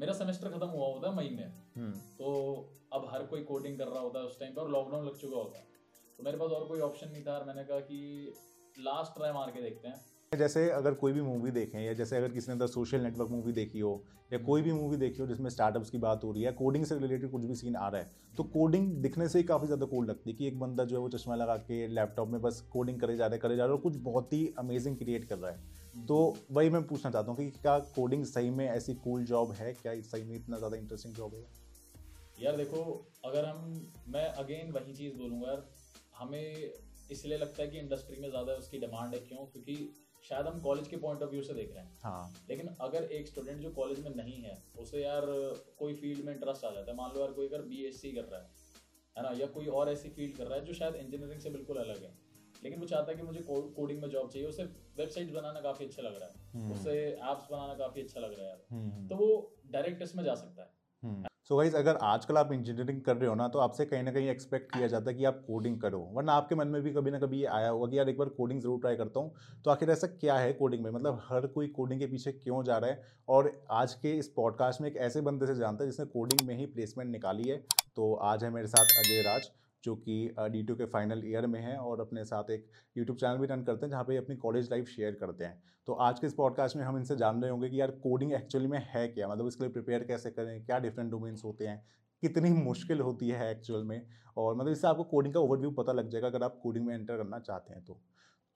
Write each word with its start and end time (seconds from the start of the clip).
मेरा 0.00 0.12
सेमेस्टर 0.14 0.48
खत्म 0.48 0.66
हुआ 0.68 0.86
होता 0.86 1.08
है 1.08 1.16
मई 1.16 1.30
में। 1.30 1.48
हम्म। 1.76 1.92
तो 2.18 2.28
अब 2.92 3.08
हर 3.10 3.24
कोई 3.26 3.42
कोडिंग 3.44 3.78
कर 3.78 3.88
रहा 3.88 4.00
होता 4.00 4.18
है 4.18 4.24
उस 4.26 4.38
टाइम 4.40 4.54
पर 4.54 4.62
और 4.62 4.70
लॉकडाउन 4.70 5.04
लग 5.06 5.16
चुका 5.16 5.36
होता 5.36 5.58
है। 5.58 5.64
तो 6.18 6.24
मेरे 6.24 6.38
पास 6.38 6.50
और 6.50 6.66
कोई 6.68 6.80
ऑप्शन 6.82 7.10
नहीं 7.10 7.24
था 7.24 7.32
और 7.32 7.44
मैंने 7.46 7.64
कहा 7.64 7.80
कि 7.82 8.32
लास्ट 8.80 9.14
ट्राई 9.14 9.32
मार 9.32 9.50
के 9.50 9.62
देखते 9.62 9.88
हैं। 9.88 10.38
जैसे 10.38 10.68
अगर 10.70 10.94
कोई 10.94 11.12
भी 11.12 11.22
मूवी 11.22 11.50
देखें 11.50 11.78
या 11.80 11.92
जैसे 11.92 12.16
अगर 12.16 12.28
किसी 12.30 12.52
ने 12.52 12.66
सोशल 12.68 13.00
नेटवर्क 13.00 13.30
मूवी 13.30 13.52
देखी 13.52 13.80
हो 13.80 13.92
या 14.32 14.38
कोई 14.40 14.62
भी 14.62 14.72
मूवी 14.72 14.96
देखी 14.96 15.22
हो 15.22 15.26
जिसमें 15.26 15.48
स्टार्टअप्स 15.50 15.90
की 15.90 15.98
बात 15.98 16.24
हो 16.24 16.30
रही 16.32 16.42
है 16.42 16.52
कोडिंग 16.52 16.84
से 16.84 16.98
रिलेटेड 16.98 17.30
कुछ 17.30 17.44
भी 17.44 17.54
सीन 17.54 17.76
आ 17.76 17.88
रहा 17.88 18.00
है 18.00 18.10
तो 18.36 18.44
कोडिंग 18.52 18.90
दिखने 19.02 19.28
से 19.28 19.38
ही 19.38 19.44
काफ़ी 19.44 19.66
ज़्यादा 19.66 19.86
कूल 19.86 20.06
लगती 20.06 20.30
है 20.30 20.36
कि 20.36 20.46
एक 20.46 20.58
बंदा 20.60 20.84
जो 20.84 20.96
है 20.96 21.02
वो 21.02 21.08
चश्मा 21.08 21.34
लगा 21.34 21.56
के 21.64 21.86
लैपटॉप 21.88 22.28
में 22.28 22.40
बस 22.42 22.60
कोडिंग 22.72 23.00
करे 23.00 23.16
जा 23.16 23.26
रहा 23.26 23.34
है 23.34 23.40
करे 23.40 23.56
जा 23.56 23.64
रहा 23.64 23.72
है 23.72 23.76
और 23.76 23.82
कुछ 23.82 23.96
बहुत 24.02 24.32
ही 24.32 24.46
अमेजिंग 24.58 24.96
क्रिएट 24.96 25.24
कर 25.24 25.38
रहा 25.38 25.50
है। 25.50 25.58
तो 25.94 26.36
वही 26.50 26.70
मैं 26.70 26.82
पूछना 26.82 27.10
चाहता 27.10 27.30
हूँ 27.30 27.36
कि 27.36 27.50
क्या 27.52 27.78
कोडिंग 27.94 28.24
सही 28.24 28.50
में 28.50 28.66
ऐसी 28.68 28.94
कूल 28.94 29.24
जॉब 29.24 29.52
है? 29.52 29.72
क्या 29.72 29.94
सही 30.02 30.22
में 30.24 30.34
इतना 30.36 30.58
ज़्यादा 30.58 30.76
इंटरेस्टिंग 30.76 31.14
जॉब 31.14 31.34
है? 31.34 31.44
यार 32.42 32.56
देखो 32.56 32.82
अगर 33.24 33.44
हम 33.44 33.92
मैं 34.08 34.24
अगेन 34.24 34.70
वही 34.72 34.94
चीज़ 34.94 35.16
बोलूँगा 35.16 35.48
यार 35.48 35.66
हमें 36.16 36.72
इसलिए 37.10 37.38
लगता 37.38 37.62
है 37.62 37.68
कि 37.68 37.78
इंडस्ट्री 37.78 38.20
में 38.20 38.28
ज़्यादा 38.30 38.52
उसकी 38.52 38.78
डिमांड 38.78 39.14
है 39.14 39.20
क्यों? 39.20 39.44
क्योंकि 39.46 39.74
शायद 40.28 40.46
हम 40.46 40.60
कॉलेज 40.60 40.88
के 40.88 40.96
पॉइंट 40.96 41.22
ऑफ़ 41.22 41.30
व्यू 41.30 41.42
से 41.42 41.54
देख 41.54 41.72
रहे 41.74 41.84
हैं। 41.84 41.98
हाँ। 42.02 42.32
लेकिन 42.48 42.66
अगर 42.80 43.04
एक 43.04 43.28
स्टूडेंट 43.28 43.60
जो 43.60 43.70
कॉलेज 43.70 44.04
में 44.04 44.14
नहीं 44.14 44.40
है 44.42 44.56
उसे 44.78 45.02
यार 45.02 45.22
कोई 45.78 45.94
फ़ील्ड 45.94 46.24
में 46.24 46.32
इंटरेस्ट 46.34 46.64
आ 46.64 46.70
जाता 46.70 46.90
है। 46.90 46.96
मान 46.96 47.10
लो 47.14 47.20
यार 47.20 47.32
कोई 47.32 47.46
अगर 47.46 47.62
बीएससी 47.62 48.12
कर 48.12 48.24
रहा 48.24 48.40
है 48.40 48.48
है 49.16 49.22
ना? 49.22 49.30
या 49.40 49.46
कोई 49.46 49.66
और 49.66 49.90
ऐसी 49.90 50.08
फ़ील्ड 50.08 50.36
कर 50.36 50.46
रहा 50.46 50.58
है 50.58 50.64
जो 50.64 50.72
शायद 50.72 50.94
इंजीनियरिंग 50.94 51.40
से 51.40 51.50
बिल्कुल 51.50 51.76
अलग 51.76 52.02
है। 52.02 52.12
लेकिन 52.64 52.78
वो 52.80 52.86
चाहता 52.86 53.10
है 53.10 53.16
कि 53.16 53.22
मुझे 53.22 53.40
कोडिंग 53.48 54.00
में 54.02 54.08
जॉब 54.08 54.30
चाहिए 54.30 54.48
उसे 54.48 54.64
वेबसाइट 54.98 55.32
बनाना 55.34 55.60
काफ़ी 55.60 55.86
अच्छा 55.86 56.02
लग 56.02 56.20
रहा 56.20 56.28
है। 56.28 56.72
उसे 56.72 56.98
ऐप्स 57.08 57.50
बनाना 57.50 57.74
काफ़ी 57.76 58.02
अच्छा 58.02 58.20
लग 58.20 58.32
रहा 58.32 58.42
है 58.42 58.48
यार। 58.48 58.62
हम्म 58.70 59.08
तो 59.08 59.16
वो 59.16 59.56
डायरेक्ट 59.72 60.02
इसमें 60.02 60.24
जा 60.24 60.34
सकता 60.34 60.62
है। 60.62 61.28
सो 61.48 61.56
गाइज़ 61.56 61.76
अगर 61.76 61.96
आजकल 62.04 62.36
आप 62.36 62.52
इंजीनियरिंग 62.52 63.00
कर 63.02 63.16
रहे 63.16 63.28
हो 63.28 63.34
ना 63.34 63.46
तो 63.48 63.58
आपसे 63.58 63.84
कहीं 63.84 64.02
ना 64.02 64.12
कहीं 64.12 64.28
एक्सपेक्ट 64.28 64.72
किया 64.74 64.86
जाता 64.86 65.10
है 65.10 65.16
कि 65.16 65.24
आप 65.24 65.42
कोडिंग 65.46 65.80
करो। 65.80 66.00
वरना 66.12 66.32
आपके 66.32 66.54
मन 66.54 66.68
में 66.68 66.80
भी 66.82 66.92
कभी 66.92 67.10
ना 67.10 67.18
कभी 67.18 67.40
ये 67.40 67.46
आया 67.48 67.68
होगा 67.68 67.90
कि 67.90 67.98
यार 67.98 68.08
एक 68.08 68.18
बार 68.18 68.28
कोडिंग 68.28 68.60
ज़रूर 68.60 68.80
ट्राई 68.80 68.96
करता 68.96 69.20
हूँ। 69.20 69.62
तो 69.64 69.70
आखिर 69.70 69.90
ऐसा 69.90 70.06
क्या 70.06 70.36
है 70.38 70.52
कोडिंग 70.52 70.84
में? 70.84 70.90
मतलब 70.90 71.22
हर 71.24 71.46
कोई 71.46 71.68
कोडिंग 71.68 72.00
के 72.00 72.06
पीछे 72.06 72.32
क्यों 72.32 72.62
जा 72.64 72.76
रहा 72.78 72.90
है? 72.90 73.02
और 73.28 73.52
आज 73.70 73.94
के 73.94 74.12
इस 74.18 74.28
पॉडकास्ट 74.28 74.80
में 74.80 74.88
एक 74.90 74.96
ऐसे 74.98 75.20
बंदे 75.20 75.46
से 75.46 75.54
जानता 75.54 75.84
है 75.84 75.90
जिसने 75.90 76.06
कोडिंग 76.06 76.46
में 76.48 76.56
ही 76.56 76.66
प्लेसमेंट 76.66 77.10
निकाली 77.10 77.48
है। 77.48 77.56
तो 77.96 78.14
आज 78.14 78.44
है 78.44 78.50
मेरे 78.50 78.66
साथ 78.66 78.98
अजय 78.98 79.22
राज। 79.22 79.50
जो 79.84 79.94
कि 79.96 80.34
डी 80.40 80.62
के 80.70 80.86
फाइनल 80.86 81.22
ईयर 81.26 81.46
में 81.46 81.60
है 81.60 81.76
और 81.76 82.00
अपने 82.00 82.24
साथ 82.24 82.50
एक 82.50 82.66
यूट्यूब 82.96 83.18
चैनल 83.18 83.38
भी 83.38 83.46
रन 83.46 83.62
करते 83.64 83.86
हैं 83.86 83.90
जहाँ 83.90 84.04
पे 84.04 84.16
अपनी 84.16 84.36
कॉलेज 84.36 84.70
लाइफ 84.70 84.88
शेयर 84.88 85.14
करते 85.14 85.44
हैं। 85.44 85.62
तो 85.86 85.92
आज 85.92 86.18
के 86.20 86.26
इस 86.26 86.34
पॉडकास्ट 86.34 86.76
में 86.76 86.84
हम 86.84 86.96
इनसे 86.98 87.16
जान 87.16 87.42
रहे 87.42 87.50
होंगे 87.50 87.68
कि 87.68 87.80
यार 87.80 87.90
कोडिंग 88.02 88.32
एक्चुअली 88.32 88.66
में 88.66 88.78
है 88.88 89.06
क्या? 89.08 89.28
मतलब 89.28 89.46
इसके 89.46 89.64
लिए 89.64 89.72
प्रिपेयर 89.72 90.04
कैसे 90.04 90.30
करें? 90.30 90.64
क्या 90.66 90.78
डिफरेंट 90.78 91.10
डोमेन्स 91.10 91.44
होते 91.44 91.66
हैं? 91.66 91.84
कितनी 92.22 92.50
मुश्किल 92.52 93.00
होती 93.00 93.28
है 93.28 93.50
एक्चुअल 93.50 93.84
में? 93.84 94.06
और 94.36 94.54
मतलब 94.56 94.72
इससे 94.72 94.86
आपको 94.88 95.04
कोडिंग 95.04 95.34
का 95.34 95.40
ओवरव्यू 95.40 95.70
पता 95.72 95.92
लग 95.92 96.08
जाएगा 96.08 96.26
अगर 96.26 96.42
आप 96.42 96.58
कोडिंग 96.62 96.86
में 96.86 96.94
एंटर 96.94 97.16
करना 97.16 97.38
चाहते 97.38 97.74
हैं 97.74 97.84
तो। 97.84 98.00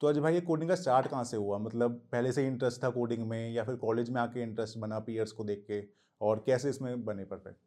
तो 0.01 0.07
अजय 0.07 0.21
भाई 0.21 0.33
ये 0.33 0.41
कोडिंग 0.41 0.69
का 0.69 0.75
स्टार्ट 0.75 1.07
कहाँ 1.07 1.23
से 1.23 1.37
हुआ? 1.37 1.57
मतलब 1.57 2.01
पहले 2.11 2.31
से 2.31 2.41
ही 2.41 2.47
इंटरेस्ट 2.47 2.83
था 2.83 2.89
कोडिंग 2.89 3.27
में 3.29 3.51
या 3.51 3.63
फिर 3.63 3.75
कॉलेज 3.75 4.09
में 4.09 4.21
आके 4.21 4.41
इंटरेस्ट 4.43 4.77
बना 4.77 4.99
पीयर्स 4.99 5.31
को 5.31 5.43
देख 5.43 5.65
के? 5.67 5.83
और 6.21 6.43
कैसे 6.45 6.69
इसमें 6.69 7.05
बने 7.05 7.25
परफेक्ट 7.25 7.57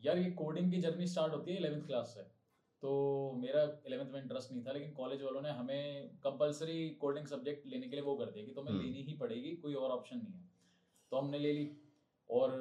यार 0.00 0.18
ये 0.18 0.30
कोडिंग 0.32 0.70
की 0.72 0.80
जर्नी 0.80 1.06
स्टार्ट 1.06 1.32
होती 1.32 1.52
है 1.52 1.58
इलेवेंथ 1.58 1.82
क्लास 1.82 2.14
से। 2.16 2.37
तो 2.82 2.90
मेरा 3.32 3.62
इलेवेंथ 3.86 4.10
में 4.10 4.20
इंटरेस्ट 4.22 4.52
नहीं 4.52 4.64
था 4.66 4.72
लेकिन 4.72 4.92
कॉलेज 4.92 5.22
वालों 5.22 5.40
ने 5.42 5.50
हमें 5.50 6.08
कंपलसरी 6.16 6.90
कोडिंग 6.90 7.26
सब्जेक्ट 7.26 7.66
लेने 7.66 7.88
के 7.88 7.96
लिए 7.96 8.04
वो 8.04 8.14
कर 8.16 8.30
दिया 8.30 8.44
कि 8.44 8.52
तुम्हें 8.52 8.74
हम्म। 8.74 8.84
लेनी 8.84 9.02
ही 9.02 9.12
पड़ेगी 9.12 9.56
कोई 9.56 9.74
और 9.74 9.90
ऑप्शन 9.90 10.16
नहीं 10.16 10.34
है। 10.34 10.50
तो 11.12 11.16
हमने 11.16 11.38
ले 11.38 11.52
ली 11.52 11.70
और 12.30 12.52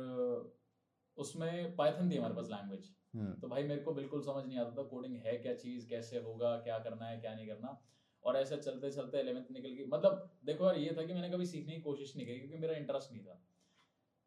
उसमें 1.17 1.75
पाइथन 1.75 2.11
थी 2.11 2.17
हमारे 2.17 2.33
पास 2.33 2.49
लैंग्वेज 2.49 2.95
हम्म। 3.15 3.33
तो 3.33 3.47
भाई 3.47 3.63
मेरे 3.63 3.81
को 3.81 3.93
बिल्कुल 3.93 4.21
समझ 4.21 4.45
नहीं 4.45 4.57
आता 4.57 4.71
था 4.71 4.87
कोडिंग 4.87 5.15
है 5.15 5.37
क्या 5.37 5.53
चीज़ 5.55 5.87
कैसे 5.89 6.19
होगा 6.19 6.55
क्या 6.57 6.79
करना 6.79 7.05
है 7.05 7.19
क्या 7.19 7.35
नहीं 7.35 7.47
करना। 7.47 7.81
और 8.23 8.35
ऐसे 8.35 8.57
चलते 8.57 8.91
चलते 8.91 9.19
इलेवेंथ 9.19 9.51
निकल 9.51 9.69
गई। 9.69 9.85
मतलब 9.85 10.39
देखो 10.45 10.65
यार 10.65 10.77
ये 10.77 10.95
था 10.97 11.03
कि 11.03 11.13
मैंने 11.13 11.29
कभी 11.29 11.45
सीखने 11.45 11.75
की 11.75 11.81
कोशिश 11.81 12.15
नहीं 12.15 12.27
करी 12.27 12.39
क्योंकि 12.39 12.57
मेरा 12.57 12.73
इंटरेस्ट 12.73 13.11
नहीं 13.11 13.23
था। 13.23 13.41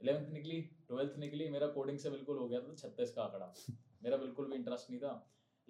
इलेवेंथ 0.01 0.29
निकली 0.29 0.61
ट्वेल्थ 0.61 1.19
निकली 1.19 1.49
मेरा 1.49 1.67
कोडिंग 1.67 1.99
से 1.99 2.11
बिल्कुल 2.11 2.39
हो 2.39 2.49
गया 2.49 2.61
था 2.61 2.75
छत्तीस 2.75 3.13
का 3.13 3.23
आंकड़ा। 3.23 3.55
मेरा 4.03 4.17
बिल्कुल 4.17 4.47
भी 4.47 4.57
इंटरेस्ट 4.57 4.91
नहीं 4.91 5.01
था। 5.01 5.13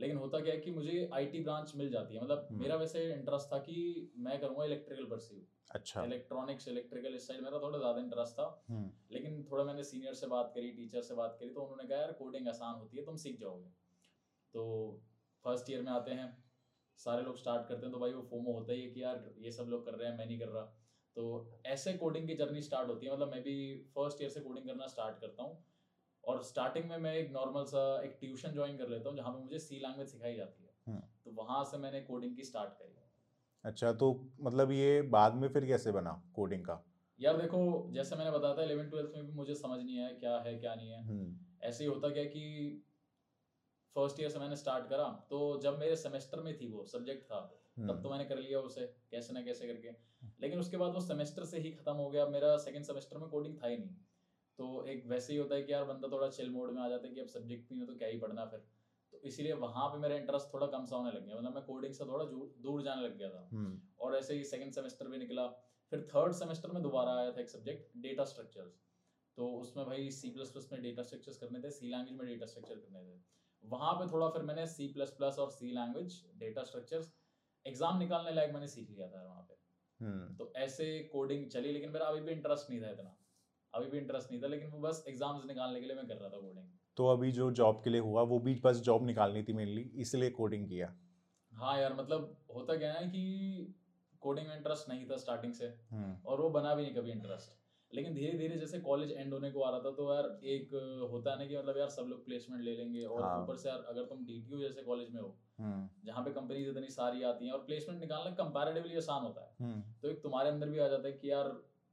लेकिन 0.01 0.17
होता 0.17 0.41
क्या 0.41 0.55
है 0.55 0.61
कि 0.61 0.71
मुझे 0.71 1.09
आईटी 1.15 1.41
ब्रांच 1.43 1.73
मिल 1.77 1.91
जाती 1.91 2.15
है। 2.15 2.23
मतलब 2.23 2.47
हम्म। 2.51 2.61
मेरा 2.61 2.77
वैसे 2.77 3.05
इंटरेस्ट 3.15 3.53
था 3.53 3.59
कि 3.59 4.13
मैं 4.19 4.41
करूँगा 4.41 4.65
इलेक्ट्रिकल 4.65 5.05
परस्यू 5.05 5.41
अच्छा। 5.71 6.05
इलेक्ट्रॉनिक्स 6.05 6.69
इलेक्ट्रिकल 6.69 7.15
इस 7.15 7.27
साइड 7.29 7.43
मेरा 7.43 7.59
थोड़ा 7.59 7.79
ज़्यादा 7.79 8.01
इंटरेस्ट 8.01 8.35
था। 8.35 8.47
हम्म। 8.71 8.91
लेकिन 9.11 9.45
थोड़ा 9.51 9.65
मैंने 9.65 9.85
सीनियर 9.85 10.15
से 10.15 10.27
बात 10.27 10.53
करी 10.55 10.71
टीचर 10.73 11.03
से 11.03 11.15
बात 11.15 11.37
करी 11.41 11.51
तो 11.51 11.63
उन्होंने 11.63 11.89
कहा 11.89 11.99
यार 11.99 12.13
कोडिंग 12.13 12.49
आसान 12.49 12.79
होती 12.81 12.97
है 12.97 13.05
तुम 13.05 13.17
सीख 13.17 13.39
जाओगे। 13.41 13.71
तो 14.55 14.65
फ़र्स्ट 15.45 15.71
ईयर 15.71 15.83
में 15.83 15.93
आते 15.93 16.11
हैं 16.11 16.29
सारे 17.01 17.23
लोग 17.23 17.37
स्टार्ट 17.39 17.69
करते 17.69 17.87
हैं 17.87 17.93
तो 17.93 17.99
भाई 17.99 18.13
वो 18.13 18.23
फोमो 18.23 18.53
होता 18.53 18.73
ही 18.73 18.83
है 18.83 18.89
कि 18.91 19.03
यार 19.03 19.33
ये 19.39 19.53
सब 19.53 19.69
लोग 19.69 19.85
कर 19.85 19.95
रहे 19.95 20.09
हैं 20.09 20.17
मैं 20.19 20.27
नहीं 20.27 20.39
कर 20.39 20.49
रहा। 20.49 20.63
तो 21.17 21.61
ऐसे 21.67 21.93
कोडिंग 21.93 22.27
की 22.29 22.35
जर्नी 22.35 22.63
स्टार्ट 22.63 22.89
होती 22.89 23.07
है। 23.07 23.13
मतलब 23.13 23.31
मैं 23.31 23.43
भी 23.43 23.55
फ़र्स्ट 23.95 24.21
ईयर 24.23 24.31
से 24.31 24.41
कोडिंग 24.41 24.67
करना 24.67 24.87
स्टार्ट 24.87 25.21
करता 25.21 25.43
हूँ। 25.43 25.65
और 26.25 26.43
स्टार्टिंग 26.43 26.89
में 26.91 26.97
मैं 26.99 27.15
एक 27.15 27.33
नॉर्मल 27.33 27.65
सा 27.65 28.03
एक 28.03 28.17
ट्यूशन 28.21 28.53
ज्वाइन 28.53 28.77
कर 28.77 28.89
लेता 28.89 29.09
हूँ 29.09 29.17
जहाँ 29.17 29.33
पे 29.33 29.43
मुझे 29.43 29.59
सी 29.59 29.79
लैंग्वेज 29.79 30.09
सिखाई 30.09 30.35
जाती 30.35 30.65
है। 30.65 30.75
हम्म। 30.87 31.01
तो 31.25 31.31
वहाँ 31.31 31.65
से 31.65 31.79
मैंने 31.79 32.01
कोडिंग 32.01 32.37
की 32.37 32.45
स्टार्ट 32.45 32.71
करी। 32.71 32.97
अच्छा 33.65 33.93
तो 33.93 34.07
मतलब 34.41 34.71
ये 34.73 35.03
बाद 35.03 35.35
में 35.35 35.49
फिर 35.49 35.67
कैसे 35.67 35.93
बना 35.93 36.11
कोडिंग 36.35 36.65
का? 36.65 36.85
यार 37.21 37.37
देखो 37.37 37.89
जैसे 37.93 38.17
मैंने 38.17 38.31
बताया 38.31 38.57
था 38.57 38.63
इलेवन 38.63 38.89
ट्वेल्थ 38.91 39.11
में 39.17 39.27
भी 39.27 39.33
मुझे 39.33 39.55
समझ 39.55 39.79
नहीं 39.81 39.99
आया 40.01 40.13
क्या 40.13 40.39
है 40.39 40.57
क्या 40.59 40.75
नहीं 40.75 40.91
है। 40.91 41.03
हम्म। 41.05 41.37
ऐसे 41.63 41.85
ही 41.85 41.91
होता 41.91 42.09
क्या 42.09 42.25
कि 42.25 42.85
फ़र्स्ट 43.97 44.21
ईयर 44.21 44.31
से 44.31 44.39
मैंने 44.39 44.57
स्टार्ट 44.57 44.89
करा 44.89 45.09
तो 45.31 45.61
जब 45.63 45.79
मेरे 45.79 45.97
सेमेस्टर 45.97 46.41
में 46.41 46.57
थी 46.61 46.69
वो 46.69 46.85
सब्जेक्ट 46.85 47.25
था 47.25 47.41
तब 47.79 47.83
हम्म 47.83 48.03
तो 48.03 48.11
मैंने 48.11 48.25
कर 48.25 48.39
लिया 48.39 48.61
उसे 48.61 48.87
कैसे 49.11 49.33
ना 49.33 49.43
कैसे 49.43 49.67
करके। 49.67 49.91
लेकिन 50.41 50.61
उसके 50.61 50.77
बाद 50.77 50.95
वो 50.95 51.01
सेमेस्टर 51.01 51.45
से 51.45 51.59
ही 51.59 51.71
खत्म 51.71 51.93
हो 51.93 52.09
गया 52.11 52.27
मेरा 52.27 52.57
सेकंड 52.59 52.85
सेमेस्टर 52.85 53.19
में 53.19 53.29
कोडिंग 53.29 53.57
था 53.63 53.67
ही 53.67 53.77
नहीं। 53.77 53.97
तो 54.59 54.85
एक 54.87 55.07
वैसे 55.07 55.33
ही 55.33 55.39
होता 55.39 55.55
है 55.55 55.63
कि 55.63 55.73
यार 55.73 55.85
बंदा 55.85 56.09
थोड़ा 56.09 56.29
चिल 56.31 56.51
मोड 56.51 56.71
में 56.71 56.83
आ 56.83 56.89
जाता 56.89 57.09
है 57.09 57.15
कि 57.15 57.21
अब 57.21 57.27
सब्जेक्ट 57.29 57.69
भी 57.69 57.75
नहीं 57.75 57.87
हो 57.87 57.93
तो 57.93 57.99
क्या 57.99 58.09
ही 58.09 58.19
पढ़ना 58.19 58.45
फिर? 58.47 58.61
तो 59.13 59.21
इसीलिए 59.25 59.53
वहाँ 59.63 59.89
पे 59.89 59.99
मेरा 59.99 60.17
इंटरेस्ट 60.17 60.53
थोड़ा 60.55 60.67
कम 60.69 60.85
सा 60.87 60.97
होने 60.97 61.11
लग 61.11 61.27
गया। 61.27 61.37
मतलब 61.37 61.55
मैं 61.55 61.65
कोडिंग 61.65 61.95
से 61.95 62.05
थोड़ा 62.05 62.25
दूर 62.61 62.83
जाने 62.83 63.03
लग 63.03 63.17
गया 63.19 63.31
था। 63.31 63.49
हम्म। 63.53 63.81
और 64.01 64.17
ऐसे 64.17 64.35
ही 64.35 64.45
सेकंड 64.45 64.73
सेमेस्टर 64.73 65.09
भी 65.09 65.19
निकला। 65.19 65.47
फिर 65.93 66.07
थर्ड 66.11 66.33
सेमेस्टर 66.35 66.73
में 66.73 66.83
दोबारा 66.83 67.15
आया 67.17 67.33
था 67.33 67.41
एक 67.41 67.51
सब्जेक्ट 67.51 67.97
डेटा 67.99 68.25
स्ट्रक्चर्स 68.25 68.79
तो 69.39 69.47
उसमें 69.57 69.85
भाई 69.87 70.11
सी 70.11 70.31
प्लस 70.31 70.51
प्लस 70.51 70.69
में 70.73 70.83
डेटा 70.83 71.03
स्ट्रक्चर्स 71.03 71.37
करने 71.39 71.61
थे 71.61 71.71
सी 71.71 71.89
लैंग्वेज 71.91 72.19
में 72.19 72.27
डेटा 72.27 72.47
स्ट्रक्चर 72.47 72.75
करने 72.77 73.03
थे। 73.03 73.19
वहाँ 73.65 73.93
पे 73.95 74.11
थोड़ा 74.13 74.29
फिर 74.29 74.43
मैंने 74.43 74.67
सी 74.69 74.87
प्लस 74.89 75.11
प्लस 75.19 75.39
और 75.39 75.51
C 75.51 75.73
language 75.73 76.23
data 76.39 76.65
structures 76.65 77.13
exam 77.67 77.99
निकालने 77.99 78.33
लायक 78.33 78.53
मैंने 78.53 78.69
सीख 78.69 78.91
लिया 78.91 79.09
था 79.09 79.25
वहाँ 79.25 79.43
पे। 79.43 79.59
हम्म। 80.01 80.35
तो 80.37 80.53
ऐसे 80.59 80.87
कोडिंग 81.13 81.49
चली 81.49 81.73
लेकिन 81.73 81.91
मेरा 81.91 82.07
अभी 82.07 82.21
भी 82.21 82.33
इंटरेस्ट 82.33 82.71
नहीं 82.71 82.83
था 82.83 82.91
इतना। 82.91 83.17
अभी 83.75 83.91
भी 83.91 83.99
इंटरेस्ट 83.99 84.31
नहीं 84.31 84.43
था 84.43 84.47
लेकिन 84.47 84.71
वो 84.71 84.79
बस 84.81 85.05
एग्ज़ाम्स 85.09 85.45
निकालने 85.47 85.81
के 85.81 85.87
लिए 85.87 85.97
मैं 85.97 86.07
कर 86.07 86.17
रहा 86.17 86.29
था 86.29 86.39
कोडिंग 86.39 86.67
तो 86.97 87.07
अभी 87.09 87.31
जो 87.33 87.51
जॉब 87.53 87.81
के 87.85 87.91
लिए 87.91 88.01
हुआ 88.01 88.23
वो 88.31 88.39
भी 88.39 88.55
बस 88.65 88.81
जॉब 88.83 89.05
निकालनी 89.07 89.43
थी 89.43 89.53
मेनली 89.53 89.83
इसलिए 89.97 90.31
कोडिंग 90.31 90.67
किया। 90.69 90.95
हाँ 91.53 91.79
यार 91.81 91.95
मतलब 91.95 92.37
होता 92.55 92.77
क्या 92.77 92.93
है 92.93 93.07
कि 93.07 93.23
कोडिंग 94.23 94.49
में 94.49 94.57
इंटरेस्ट 94.57 94.89
नहीं 94.89 95.07
था 95.11 95.17
स्टार्टिंग 95.17 95.53
से 95.55 95.67
हम्म। 95.91 96.17
और 96.27 96.41
वो 96.41 96.49
बना 96.51 96.75
भी 96.75 96.83
नहीं 96.83 96.95
कभी 96.95 97.11
इंटरेस्ट 97.11 97.59
लेकिन 97.91 98.15
धीरे 98.15 98.39
धीरे 98.39 98.57
जैसे 98.59 98.79
कॉलेज 98.81 99.13
एंड 99.13 99.33
होने 99.33 99.51
को 99.51 99.63
आ 99.63 99.71
रहा 99.71 99.81
था 99.81 99.91
तो 99.91 100.13
यार 100.15 100.27
एक 100.47 100.75
होता 101.13 101.31
है 101.31 101.39
ना 101.39 101.47
कि 101.47 101.57
मतलब 101.57 101.79
यार 101.79 101.89
सब 101.91 102.07
लोग 102.09 102.25
प्लेसमेंट 102.25 102.63
ले 102.63 102.75
लेंगे 102.77 103.05
और 103.05 103.23
हाँ। 103.23 103.43
ऊपर 103.43 103.57
से 103.57 103.69
यार 103.69 103.85
अगर 103.89 104.05
तुम 104.05 104.25
डीटीयू 104.27 104.59
जैसे 104.59 104.83
कॉलेज 104.83 105.11
में 105.11 105.21
हो 105.21 105.35
हम्म। 105.59 106.07
जहाँ 106.07 106.25
पे 106.25 106.31
कंपनीज़ 106.33 106.69
इतनी 106.71 106.91
सारी 106.91 107.23
आती 107.23 107.47
हैं 107.47 107.53
और 107.53 107.65
प्लेसमेंट 107.65 108.01
निकालना 108.01 108.31
कंपैरेटिवली 108.35 108.97
आसान 108.97 109.23
होता 109.23 109.41
है। 109.41 109.57
हम्म। 109.61 109.81
तो 110.03 110.11
एक 110.11 110.23
तुम्हारे 110.23 110.51
अंदर 110.51 110.69
भी 110.69 110.79
आ 110.79 110.89
जाता 110.89 111.09
है 111.09 111.13
कि 111.15 111.31
यार 111.31 111.49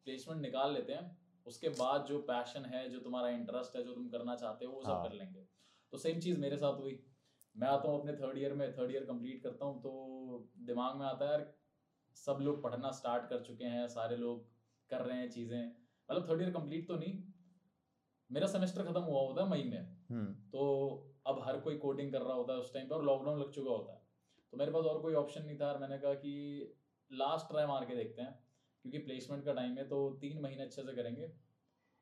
प्लेसमेंट 0.08 0.42
निकाल 0.42 0.74
लेते 0.74 0.94
हैं 0.94 1.06
उसके 1.48 1.70
बाद 1.76 2.06
जो 2.06 2.20
पैशन 2.24 2.66
है 2.66 2.88
जो 2.90 3.00
तुम्हारा 3.00 3.30
इंटरेस्ट 3.30 3.76
है 3.76 3.84
जो 3.84 3.94
तुम 3.94 4.08
करना 4.10 4.36
चाहते 4.36 4.66
हो 4.66 4.72
वो 4.72 4.82
सब 4.82 4.90
हाँ। 4.90 5.04
कर 5.04 5.14
लेंगे। 5.14 5.46
तो 5.94 5.98
सेम 5.98 6.20
चीज़ 6.20 6.40
मेरे 6.40 6.58
साथ 6.58 6.80
हुई। 6.80 7.00
मैं 7.56 7.68
आता 7.68 7.90
हूँ 7.90 8.00
अपने 8.00 8.14
थर्ड 8.14 8.38
ईयर 8.38 8.54
में 8.54 8.72
थर्ड 8.74 8.92
ईयर 8.92 9.04
कंप्लीट 9.06 9.42
करता 9.44 9.66
हूँ 9.66 9.82
तो 9.82 9.92
दिमाग 10.66 10.96
में 10.96 11.06
आता 11.06 11.26
है 11.26 11.32
यार 11.32 11.46
सब 12.18 12.38
लोग 12.42 12.62
पढ़ना 12.64 12.92
स्टार्ट 12.92 13.30
कर 13.30 13.42
चुके 13.42 13.66
हैं 13.66 13.88
सारे 13.88 14.16
लोग 14.16 14.46
कर 14.90 15.02
रहे 15.02 15.18
हैं 15.18 15.30
चीज़ें। 15.30 15.62
मतलब 16.10 16.30
थर्ड 16.30 16.42
ईयर 16.42 16.52
कंप्लीट 16.52 16.88
तो 16.88 16.96
नहीं 16.96 17.24
मेरा 18.30 18.48
सेमेस्टर 18.48 18.84
खत्म 18.84 19.02
हुआ 19.02 19.22
होता 19.22 19.44
है 19.44 19.50
मई 19.50 19.64
में। 19.64 20.08
हम्म। 20.10 20.34
तो 20.50 20.64
अब 21.28 21.42
हर 21.44 21.60
कोई 21.60 21.78
कोडिंग 21.78 22.12
कर 22.12 22.22
रहा 22.22 22.34
होता 22.34 22.54
है 22.54 22.60
उस 22.60 22.74
टाइम 22.74 22.88
पे 22.88 22.96
और 22.96 23.04
लॉकडाउन 23.06 23.40
लग 23.40 23.52
चुका 23.52 23.72
होता 23.72 23.94
है। 23.94 24.02
तो 24.54 24.58
मेरे 24.58 24.72
पास 24.72 24.86
और 24.86 25.00
कोई 25.02 25.14
ऑप्शन 25.14 25.46
नहीं 25.46 25.58
था 25.60 25.68
और 25.68 25.80
मैंने 25.80 25.98
कहा 25.98 26.14
कि 26.14 26.34
लास्ट 27.12 27.48
ट्राई 27.48 27.66
मार 27.66 27.86
के 27.86 27.96
देखते 27.96 28.22
हैं। 28.22 28.47
क्योंकि 28.90 29.06
प्लेसमेंट 29.06 29.44
का 29.46 29.54
टाइम 29.54 29.78
है 29.78 29.88
तो 29.88 30.10
तीन 30.22 30.42
महीने 30.42 30.64
अच्छे 30.64 30.84
से 30.84 30.94
करेंगे 30.96 31.28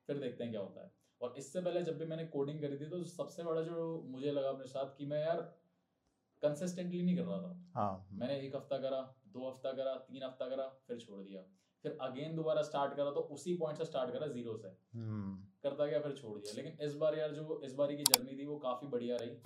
फिर 0.08 0.18
देखते 0.18 0.44
हैं 0.44 0.52
क्या 0.52 0.60
होता 0.60 0.84
है। 0.84 0.90
और 1.20 1.34
इससे 1.38 1.60
पहले 1.60 1.82
जब 1.82 1.98
भी 1.98 2.04
मैंने 2.04 2.24
कोडिंग 2.26 2.60
करी 2.60 2.76
थी 2.78 2.88
तो 2.90 3.02
सबसे 3.04 3.42
बड़ा 3.42 3.62
जो 3.62 4.02
मुझे 4.08 4.32
लगा 4.32 4.48
अपने 4.48 4.66
साथ 4.66 4.96
कि 4.98 5.06
मैं 5.06 5.20
यार 5.20 5.40
कंसिस्टेंटली 6.42 7.02
नहीं 7.02 7.16
कर 7.16 7.22
रहा 7.22 7.38
था। 7.38 7.70
हाँ। 7.74 8.08
मैंने 8.12 8.38
एक 8.40 8.56
हफ़्ता 8.56 8.78
करा 8.78 9.00
दो 9.28 9.48
हफ़्ता 9.48 9.72
करा 9.72 9.94
तीन 10.08 10.22
हफ़्ता 10.22 10.48
करा 10.48 10.66
फिर 10.86 10.98
छोड़ 10.98 11.22
दिया। 11.22 11.42
फिर 11.84 11.98
अगेन 12.00 12.36
दोबारा 12.36 12.62
स्टार्ट 12.62 12.94
करा 12.94 13.10
तो 13.10 13.20
उसी 13.36 13.54
पॉइंट 13.56 13.78
से 13.78 13.84
स्टार्ट 13.84 14.12
करा 14.12 14.26
ज़ीरो 14.26 14.56
से। 14.56 14.68
हम्म। 14.94 15.36
करता 15.62 15.86
गया 15.86 16.00
फिर 16.00 16.12
छोड़ 16.12 16.38
दिया। 16.38 16.54
लेकिन 16.56 16.86
इस 16.86 16.94
बार 16.94 17.18
यार 17.18 17.32
जो 17.32 17.60
इस 17.64 17.74
बार 17.74 17.94
की 17.94 18.04
जर्नी 18.04 18.38
थी 18.38 18.46
वो 18.46 18.56
काफ़ी 18.58 18.88
बढ़िया 18.88 19.16
रही। 19.16 19.36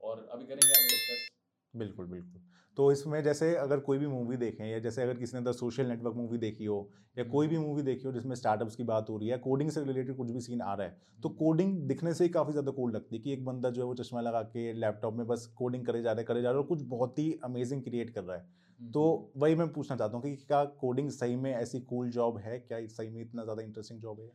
और 0.00 0.28
अभी 0.32 0.46
करेंगे 0.46 0.68
आगे 0.68 0.88
डिस्कस 0.88 1.28
बिल्कुल 1.76 2.06
बिल्कुल। 2.06 2.40
तो 2.76 2.90
इसमें 2.92 3.22
जैसे 3.22 3.54
अगर 3.56 3.80
कोई 3.80 3.98
भी 3.98 4.06
मूवी 4.06 4.36
देखें 4.36 4.64
या 4.66 4.78
जैसे 4.78 5.02
अगर 5.02 5.16
किसी 5.16 5.36
ने 5.36 5.42
द 5.42 5.52
सोशल 5.54 5.86
नेटवर्क 5.86 6.14
मूवी 6.16 6.38
देखी 6.38 6.64
हो 6.64 6.78
या 7.16 7.24
कोई 7.26 7.46
भी 7.48 7.58
मूवी 7.58 7.82
देखी 7.82 8.06
हो 8.06 8.12
जिसमें 8.12 8.34
स्टार्टअप्स 8.36 8.76
की 8.76 8.84
बात 8.84 9.10
हो 9.10 9.16
रही 9.18 9.28
है 9.28 9.38
कोडिंग 9.38 9.70
से 9.70 9.84
रिलेटेड 9.84 10.16
कुछ 10.16 10.30
भी 10.30 10.40
सीन 10.40 10.60
आ 10.62 10.74
रहा 10.74 10.86
है 10.86 10.96
तो 11.18 11.28
कोडिंग 11.36 11.76
दिखने 11.88 12.14
से 12.14 12.24
ही 12.24 12.30
काफ़ी 12.30 12.52
ज़्यादा 12.52 12.72
कूल 12.72 12.92
लगती 12.92 13.16
है 13.16 13.22
कि 13.22 13.32
एक 13.32 13.44
बंदा 13.44 13.70
जो 13.70 13.82
है 13.82 13.86
वो 13.86 13.94
चश्मा 13.94 14.20
लगा 14.20 14.42
के 14.48 14.72
लैपटॉप 14.74 15.14
में 15.14 15.26
बस 15.26 15.46
कोडिंग 15.56 15.86
करे 15.86 16.02
जा 16.02 16.12
रहा 16.12 16.20
है 16.20 16.24
करे 16.24 16.42
जा 16.42 16.50
रहा 16.50 16.58
है 16.58 16.62
और 16.62 16.68
कुछ 16.68 16.82
बहुत 16.88 17.18
ही 17.18 17.32
अमेजिंग 17.44 17.82
क्रिएट 17.84 18.10
कर 18.10 18.24
रहा 18.24 18.36
है। 18.36 18.44
तो 18.80 19.02
वही 19.36 19.54
मैं 19.54 19.72
पूछना 19.72 19.96
चाहता 19.96 20.16
हूँ 20.16 20.22
कि 20.24 20.34
क्या 20.38 20.64
कोडिंग 20.80 21.10
सही 21.12 21.36
में 21.36 21.52
ऐसी 21.54 21.80
कूल 21.82 22.10
जॉब 22.10 22.38
है? 22.38 22.58
क्या 22.58 22.86
सही 22.88 23.10
में 23.10 23.20
इतना 23.22 23.42
ज़्यादा 23.44 23.62
इंटरेस्टिंग 23.62 24.00
जॉब 24.00 24.20
है? 24.20 24.30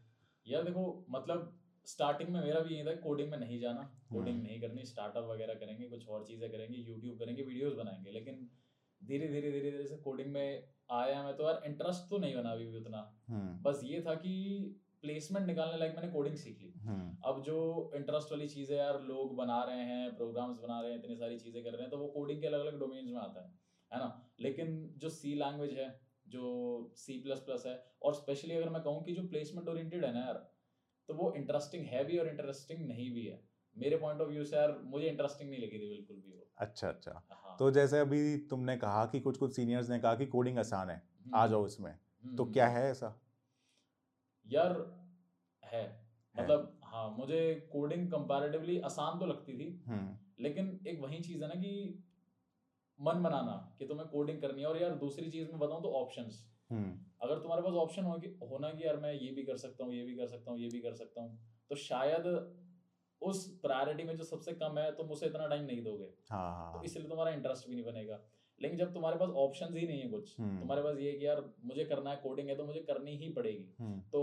यार 0.45 0.63
देखो 0.63 0.83
मतलब 1.09 1.53
स्टार्टिंग 1.85 2.29
में 2.29 2.41
मेरा 2.41 2.59
भी 2.59 2.75
ये 2.75 2.83
था 2.85 2.95
कोडिंग 2.95 3.31
में 3.31 3.37
नहीं 3.37 3.59
जाना 3.59 3.81
कोडिंग 4.11 4.35
हम्म। 4.35 4.47
नहीं 4.47 4.59
करनी 4.61 4.85
स्टार्टअप 4.85 5.23
वगैरह 5.23 5.53
करेंगे 5.53 5.87
कुछ 5.89 6.07
और 6.07 6.25
चीज़ें 6.25 6.51
करेंगे 6.51 6.77
यूट्यूब 6.77 7.17
करेंगे 7.19 7.43
वीडियोस 7.43 7.73
बनाएँगे 7.73 8.11
लेकिन 8.11 8.49
धीरे 9.01 9.27
धीरे 9.27 9.51
धीरे 9.51 9.71
धीरे 9.71 9.87
से 9.87 9.97
कोडिंग 9.97 10.31
में 10.33 10.63
आया 10.91 11.23
मैं 11.23 11.35
तो 11.35 11.43
यार 11.43 11.61
इंटरेस्ट 11.65 12.09
तो 12.09 12.17
नहीं 12.17 12.35
बना 12.35 12.51
अभी 12.51 12.65
भी 12.65 12.77
उतना। 12.77 12.99
हम्म। 13.27 13.57
बस 13.63 13.81
ये 13.83 14.01
था 14.01 14.15
कि 14.15 14.33
प्लेसमेंट 15.01 15.47
निकालने 15.47 15.77
लायक 15.77 15.95
मैंने 15.95 16.11
कोडिंग 16.11 16.35
सीख 16.35 16.61
ली। 16.61 16.71
हम्म। 16.79 17.15
अब 17.25 17.41
जो 17.41 17.57
इंटरेस्ट 17.95 18.31
वाली 18.31 18.47
चीज़ें 18.47 18.77
यार 18.77 19.01
लोग 19.01 19.35
बना 19.35 19.63
रहे 19.63 19.85
हैं 19.85 20.15
प्रोग्राम्स 20.17 20.57
बना 20.57 20.79
रहे 20.81 20.91
हैं 20.91 20.99
इतनी 20.99 21.15
सारी 21.15 21.39
चीज़ें 21.39 21.63
कर 21.63 21.71
रहे 21.71 21.81
हैं 21.81 21.89
तो 21.91 21.97
वो 21.97 22.07
कोडिंग 22.07 22.41
के 22.41 22.47
अलग 22.47 22.59
अलग 22.59 22.79
डोमेन्स 22.79 23.11
में 23.11 23.19
आता 23.19 23.41
है 23.41 23.59
है 23.91 23.99
ना? 23.99 24.33
लेकिन 24.39 24.93
जो 24.97 25.09
सी 25.09 25.33
लैंग्वेज 25.35 25.73
है 25.73 25.89
जो 26.27 26.93
सी 26.97 27.17
प्लस 27.19 27.39
प्लस 27.39 27.63
है 27.65 27.83
और 28.01 28.13
स्पेशली 28.13 28.55
अगर 28.55 28.69
मैं 28.69 28.81
कहूँ 28.81 29.03
कि 29.03 29.13
जो 29.13 29.27
प्लेसमेंट 29.27 29.69
ओरिएंटेड 29.69 30.05
है 30.05 30.13
ना 30.13 30.19
यार 30.19 30.50
तो 31.11 31.17
वो 31.17 31.33
इंटरेस्टिंग 31.33 31.85
है 31.85 32.05
भी 32.05 32.17
और 32.17 32.27
इंटरेस्टिंग 32.27 32.87
नहीं 32.87 33.13
भी 33.13 33.25
है। 33.25 33.43
मेरे 33.77 33.97
पॉइंट 33.97 34.21
ऑफ़ 34.21 34.29
व्यू 34.29 34.45
से 34.45 34.55
यार 34.55 34.79
मुझे 34.83 35.07
इंटरेस्टिंग 35.07 35.49
नहीं 35.49 35.59
लगी 35.61 35.79
थी 35.79 35.89
बिल्कुल 35.89 36.17
भी 36.17 36.31
वो। 36.31 36.47
अच्छा 36.57 36.89
अच्छा। 36.89 37.11
हाँ। 37.31 37.55
तो 37.59 37.71
जैसे 37.71 37.99
अभी 37.99 38.37
तुमने 38.37 38.77
कहा 38.77 39.05
कि 39.05 39.19
कुछ 39.19 39.37
कुछ 39.37 39.55
सीनियर्स 39.55 39.89
ने 39.89 39.99
कहा 39.99 40.15
कि 40.15 40.25
कोडिंग 40.25 40.59
आसान 40.59 40.89
है 40.89 40.95
हम्म, 40.95 41.35
आ 41.35 41.47
जाओ 41.47 41.65
इसमें। 41.65 41.91
हम्म, 41.91 42.35
तो 42.35 42.45
क्या 42.45 42.67
है 42.67 42.91
ऐसा? 42.91 43.21
यार 44.47 45.01
है। 45.63 46.09
मतलब 46.39 46.79
हाँ 46.83 47.15
मुझे 47.17 47.69
कोडिंग 47.71 48.11
कंपैरेटिवली 48.11 48.79
आसान 48.79 49.19
तो 49.19 49.25
लगती 49.25 49.53
थी 49.53 49.83
हम्म। 49.87 50.43
लेकिन 50.43 50.79
एक 50.87 51.01
वही 51.01 51.19
चीज़ 51.19 51.43
है 51.43 51.47
ना 51.47 51.55
कि 51.55 52.03
मन 53.01 53.23
बनाना 53.23 53.75
कि 53.79 53.85
तुम्हें 53.85 54.07
कोडिंग 54.07 54.41
करनी 54.41 54.61
है 54.61 54.67
और 54.67 54.81
यार 54.81 54.95
दूसरी 54.95 55.31
चीज़ 55.31 55.51
में 55.51 55.59
बताऊँ 55.59 55.81
तो 55.83 55.89
ऑप्शंस 55.89 56.51
अगर 57.21 57.39
तुम्हारे 57.39 57.61
पास 57.61 57.73
ऑप्शन 57.79 58.03
हो 58.03 58.17
कि 58.19 58.27
होना 58.43 58.69
कि 58.69 58.85
यार 58.85 58.97
मैं 58.97 59.13
ये 59.13 59.31
भी 59.31 59.43
कर 59.43 59.57
सकता 59.57 59.83
हूँ 59.83 59.93
ये 59.93 60.03
भी 60.03 60.15
कर 60.15 60.27
सकता 60.27 60.51
हूँ 60.51 60.59
ये 60.59 60.69
भी 60.69 60.79
कर 60.79 60.93
सकता 60.95 61.21
हूँ 61.21 61.37
तो 61.69 61.75
शायद 61.77 62.27
उस 63.21 63.45
प्रायोरिटी 63.61 64.03
में 64.03 64.15
जो 64.17 64.23
सबसे 64.23 64.53
कम 64.53 64.77
है 64.79 64.91
तुम 64.95 65.09
उसे 65.11 65.25
इतना 65.25 65.47
टाइम 65.47 65.65
नहीं 65.65 65.83
दोगे। 65.83 66.05
हाँ 66.29 66.51
हाँ 66.51 66.71
तो 66.71 66.77
हाँ। 66.77 66.85
इसलिए 66.85 67.07
तुम्हारा 67.09 67.31
इंटरेस्ट 67.31 67.67
भी 67.69 67.75
नहीं 67.75 67.85
बनेगा। 67.85 68.19
लेकिन 68.61 68.77
जब 68.77 68.93
तुम्हारे 68.93 69.17
पास 69.17 69.29
ऑप्शन 69.41 69.77
ही 69.77 69.85
नहीं 69.87 70.01
है 70.01 70.07
कुछ 70.09 70.39
हम्म। 70.39 70.59
तुम्हारे 70.59 70.81
पास 70.83 70.97
ये 70.97 71.11
कि 71.11 71.25
यार 71.25 71.43
मुझे 71.63 71.85
करना 71.85 72.09
है 72.09 72.19
कोडिंग 72.23 72.49
है 72.49 72.55
तो 72.55 72.65
मुझे 72.65 72.79
करनी 72.79 73.15
ही 73.17 73.29
पड़ेगी। 73.29 73.65
हम्म। 73.79 73.99
तो 74.11 74.21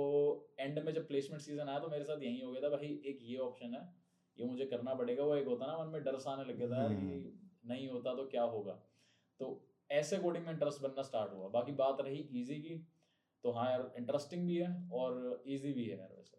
एंड 0.61 0.79
में 0.79 0.93
जब 0.95 1.07
प्लेसमेंट 1.09 1.43
सीज़न 1.43 1.69
आया 1.69 1.79
तो 1.79 1.89
मेरे 1.89 2.05
साथ 2.05 2.23
यही 2.23 2.41
हो 2.41 2.51
गया 2.53 2.63
था 2.63 2.69
भाई 2.69 2.89
एक 3.07 3.19
ये 3.23 3.37
ऑप्शन 3.39 3.75
है 3.75 3.83
ये 4.37 4.47
मुझे 4.47 4.67
करना 4.67 4.95
पड़ेगा 4.95 5.25
वो 5.25 5.37
एक 5.37 5.47
होता 5.47 5.67
ना 5.67 5.79
मन 5.79 5.93
में 5.93 6.03
डर 6.05 6.19
सा 6.19 6.31
आने 6.31 6.45
लग 6.45 6.59
गया 6.59 6.69
था 6.69 6.83
यार 6.83 6.93
हम्म। 6.93 7.09
कि 7.11 7.39
नहीं 7.67 7.89
होता 7.89 8.15
तो 8.15 8.25
क्या 8.27 8.43
होगा? 8.43 8.73
तो 9.41 9.68
ऐसे 9.91 10.19
कोडिंग 10.19 10.45
में 10.47 10.53
इंटरेस्ट 10.53 10.83
बनना 10.83 11.03
स्टार्ट 11.03 11.33
हुआ। 11.33 11.49
बाकी 11.49 11.73
बात 11.73 11.97
रही 12.01 12.19
इजी 12.41 12.55
की 12.55 12.87
तो 13.45 13.53
हाँ 13.53 13.71
यार 13.71 13.93
इंटरेस्टिंग 13.99 14.47
भी 14.47 14.57
है 14.57 14.89
और 14.93 15.43
ईजी 15.47 15.73
भी 15.73 15.85
है 15.85 15.99
यार 15.99 16.15
वैसे। 16.17 16.37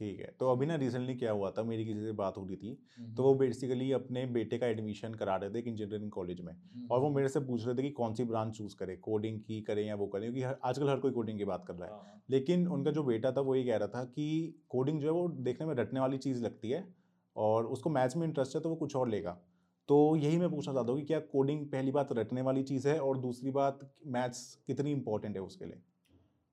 ठीक 0.00 0.20
है 0.20 0.26
तो 0.40 0.50
अभी 0.52 0.66
ना 0.66 0.74
रिसेंटली 0.76 1.14
क्या 1.14 1.32
हुआ 1.32 1.50
था 1.50 1.62
मेरी 1.62 1.84
किसी 1.84 2.00
से 2.00 2.12
बात 2.12 2.36
हो 2.36 2.46
रही 2.46 2.56
थी 2.56 2.78
हम्म, 2.98 3.14
तो 3.14 3.22
वो 3.22 3.34
बेसिकली 3.34 3.92
अपने 3.92 4.26
बेटे 4.26 4.58
का 4.58 4.66
एडमिशन 4.66 5.14
करा 5.14 5.36
रहे 5.36 5.50
थे 5.50 5.58
एक 5.58 5.66
इंजीनियरिंग 5.66 6.10
कॉलेज 6.10 6.40
में 6.40 6.52
हम्म, 6.52 6.86
और 6.90 7.00
वो 7.00 7.10
मेरे 7.10 7.28
से 7.28 7.40
पूछ 7.40 7.66
रहे 7.66 7.74
थे 7.74 7.82
कि 7.82 7.90
कौन 7.90 8.14
सी 8.14 8.24
ब्रांच 8.24 8.56
चूज़ 8.56 8.76
करे 8.76 8.96
कोडिंग 8.96 9.40
की 9.40 9.60
करें 9.62 9.84
या 9.86 9.94
वो 9.94 10.06
करें 10.06 10.32
क्योंकि 10.32 10.58
आजकल 10.64 10.88
हर 10.88 11.00
कोई 11.00 11.10
कोडिंग 11.10 11.38
की 11.38 11.44
बात 11.44 11.64
कर 11.66 11.74
रहा 11.74 11.88
हाँ, 11.88 11.98
हाँ, 11.98 12.22
लेकिन 12.30 12.68
उनका 12.68 12.90
जो 12.90 13.02
बेटा 13.02 13.32
था 13.32 13.40
वो 13.40 13.54
ये 13.54 13.64
कह 13.64 13.76
रहा 13.76 13.88
था 13.88 14.04
कि 14.04 14.28
कोडिंग 14.68 15.00
जो 15.00 15.06
है 15.06 15.12
वो 15.12 15.28
देखने 15.28 15.66
में 15.66 15.74
रटने 15.74 16.00
वाली 16.00 16.18
चीज़ 16.18 16.44
लगती 16.44 16.70
है 16.70 16.94
और 17.36 17.66
उसको 17.66 17.90
मैथ्स 17.90 18.16
में 18.16 18.26
इंटरेस्ट 18.26 18.56
है 18.56 18.60
तो 18.62 18.68
वो 18.68 18.76
कुछ 18.76 18.96
और 18.96 19.08
लेगा। 19.08 19.40
तो 19.88 20.16
यही 20.16 20.38
मैं 20.38 20.50
पूछना 20.50 20.74
चाहता 20.74 20.92
हूँ 20.92 21.00
कि 21.00 21.06
क्या 21.06 21.20
कोडिंग 21.20 21.66
पहली 21.66 21.90
बात 21.90 22.12
रटने 22.12 22.42
वाली 22.42 22.62
चीज़ 22.62 22.88
है 22.88 23.00
और 23.00 23.18
दूसरी 23.18 23.50
बात 23.50 23.94
मैथ्स 24.06 24.54
कितनी 24.66 24.92
इंपॉर्टेंट 24.92 25.36
है 25.36 25.42
उसके 25.42 25.64
लिए? 25.64 25.82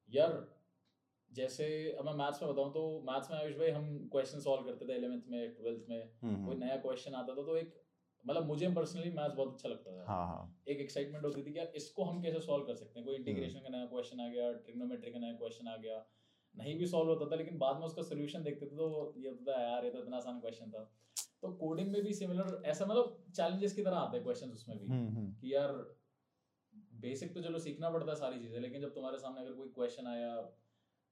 यार 0.10 0.56
जैसे 1.32 1.92
अब 2.00 2.06
मैं 2.06 2.14
मैथ्स 2.14 2.44
में 2.44 2.52
बताऊँ 2.52 2.74
तो 2.74 3.06
मैथ्स 3.12 3.32
में 3.32 3.38
आयुष 3.38 3.56
भाई 3.56 3.70
हम 3.70 4.10
क्वेश्चन 4.12 4.40
सॉल्व 4.40 4.64
करते 4.64 4.86
थे 4.86 5.00
11th 5.00 5.30
में 5.30 5.56
12th 5.56 5.90
में। 5.90 6.10
हम्म, 6.24 6.46
कोई 6.46 6.56
हम्म, 6.56 6.66
नया 6.66 6.78
क्वेश्चन 6.78 7.14
आता 7.14 7.34
था 7.34 7.42
तो 7.42 7.58
एक 7.58 7.82
मतलब 8.28 8.48
मुझे 8.48 8.68
पर्सनली 8.68 9.10
मैथ्स 9.10 9.34
बहुत 9.36 9.54
अच्छा 9.54 9.70
लगता 9.70 9.92
था। 9.92 10.14
हाँ 10.14 10.28
हाँ। 10.28 10.64
एक 10.68 10.80
एक्साइटमेंट 10.80 11.26
होती 11.26 11.44
थी 11.44 11.54
कि 11.54 11.60
यार 11.60 11.72
इसको 11.76 12.04
हम 12.04 12.22
कैसे 12.22 12.40
सॉल्व 12.40 12.66
कर 12.66 12.76
सकते 12.76 13.00
हैं? 13.00 13.08
कोई 13.08 13.16
इंटीग्रेशन 13.16 13.60
का 13.60 13.70
नया 13.70 13.86
क्वेश्चन 13.86 14.20
आ 14.20 14.30
गया 14.30 14.54
ट्रिग्नोमेट्री 14.54 15.12
का 15.12 15.20
नया 15.20 15.34
क्वेश्चन 15.34 15.68
आ 15.68 15.78
गया। 15.78 16.06
नहीं 16.56 16.80
भी 16.80 16.88
सॉल्व 16.88 17.10
होता 17.10 17.32
था 17.32 17.36
लेकिन 17.36 17.58
बाद 17.58 17.76
में 17.76 17.86
उसका 17.86 18.02
सोल्यूशन 18.02 18.44
देखते 18.44 18.66
थे 18.66 18.76
तो 18.76 19.14
ये 19.18 19.30
होता 19.30 19.52
था 19.52 19.62
यार 19.62 19.86
ये 19.86 19.92
तो 19.92 20.00
इतना 20.00 20.18
आसान 20.18 20.40
क्वेश्चन 20.40 20.72
था। 20.72 20.92
तो 21.46 21.52
कोडिंग 21.54 21.92
में 21.92 22.02
भी 22.04 22.14
सिमिलर 22.14 22.62
ऐसा 22.66 22.86
मतलब 22.86 23.24
चैलेंजेस 23.36 23.74
की 23.74 23.82
तरह 23.82 23.98
आते 23.98 24.18
हैं 24.18 24.26
क्वेश्चन 24.26 24.52
उसमें 24.52 24.78
भी। 24.78 24.88
हम्म, 24.88 25.10
हम्म, 25.10 25.32
कि 25.32 25.54
यार 25.54 25.74
बेसिक 27.02 27.34
तो 27.34 27.42
चलो 27.42 27.60
सीखना 27.60 27.90
पड़ता 27.90 28.12
है 28.12 28.16
सारी 28.16 28.40
चीज़ें 28.40 28.60
लेकिन 28.60 28.82
जब 28.82 28.94
तुम्हारे 28.94 29.18
सामने 29.18 29.42
अगर 29.42 29.52
कोई 29.52 29.68
क्वेश्चन 29.70 30.08
आया 30.08 30.32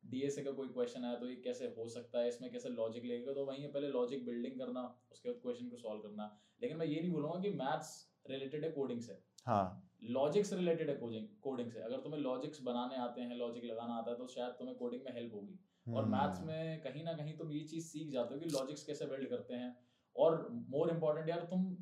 डीएसए 0.03 0.41
का 0.41 0.51
कोई 0.51 0.67
क्वेश्चन 0.67 1.03
आया 1.05 1.15
तो 1.15 1.27
ये 1.27 1.35
कैसे 1.35 1.65
हो 1.77 1.87
सकता 1.89 2.19
है 2.19 2.27
इसमें 2.27 2.51
कैसे 2.51 2.69
लॉजिक 2.69 3.05
लगेगा 3.05 3.33
तो 3.33 3.45
वहीं 3.45 3.61
है 3.61 3.71
पहले 3.71 3.87
लॉजिक 3.87 4.25
बिल्डिंग 4.25 4.57
करना 4.59 4.81
उसके 5.11 5.29
बाद 5.29 5.39
क्वेश्चन 5.41 5.69
को 5.69 5.77
सॉल्व 5.77 6.01
करना। 6.01 6.25
लेकिन 6.61 6.77
मैं 6.77 6.85
ये 6.85 7.01
नहीं 7.01 7.11
बोलूँगा 7.11 7.39
कि 7.39 7.49
मैथ्स 7.49 7.93
रिलेटेड 8.29 8.63
है 8.63 8.71
कोडिंग 8.71 9.01
से। 9.01 9.17
हाँ। 9.45 9.89
लॉजिक्स 10.03 10.53
रिलेटेड 10.53 10.89
है 10.89 10.95
कोडिंग 10.95 11.27
कोडिंग 11.41 11.71
से। 11.71 11.79
अगर 11.79 11.97
तुम्हें 11.97 12.19
लॉजिक्स 12.21 12.61
बनाने 12.61 12.97
आते 12.97 13.21
हैं 13.21 13.35
लॉजिक 13.35 13.63
लगाना 13.63 13.93
आता 13.93 14.11
है 14.11 14.17
तो 14.17 14.27
शायद 14.27 14.51
तुम्हें 14.51 14.77
कोडिंग 14.77 15.01
में 15.05 15.13
हेल्प 15.13 15.33
होगी। 15.33 15.59
और 15.87 16.05
मैथ्स 16.05 16.39
हम्म, 16.39 16.47
में 16.47 16.81
कहीं 16.81 17.03
ना 17.03 17.13
कहीं 17.13 17.37
तुम 17.37 17.51
ये 17.51 17.63
चीज़ 17.63 17.85
सीख 17.85 18.11
जाते 18.11 18.33
हो 18.33 18.39
कि 18.39 18.49
लॉजिक्स 18.49 18.83
कैसे 18.83 19.05
बिल्ड 19.05 19.29
करते 19.29 19.53
हैं। 19.53 19.71
और 20.15 20.47
मोर 20.51 20.89
इम्पोर्टेंट 20.89 21.29
यार 21.29 21.39
तुम 21.39 21.77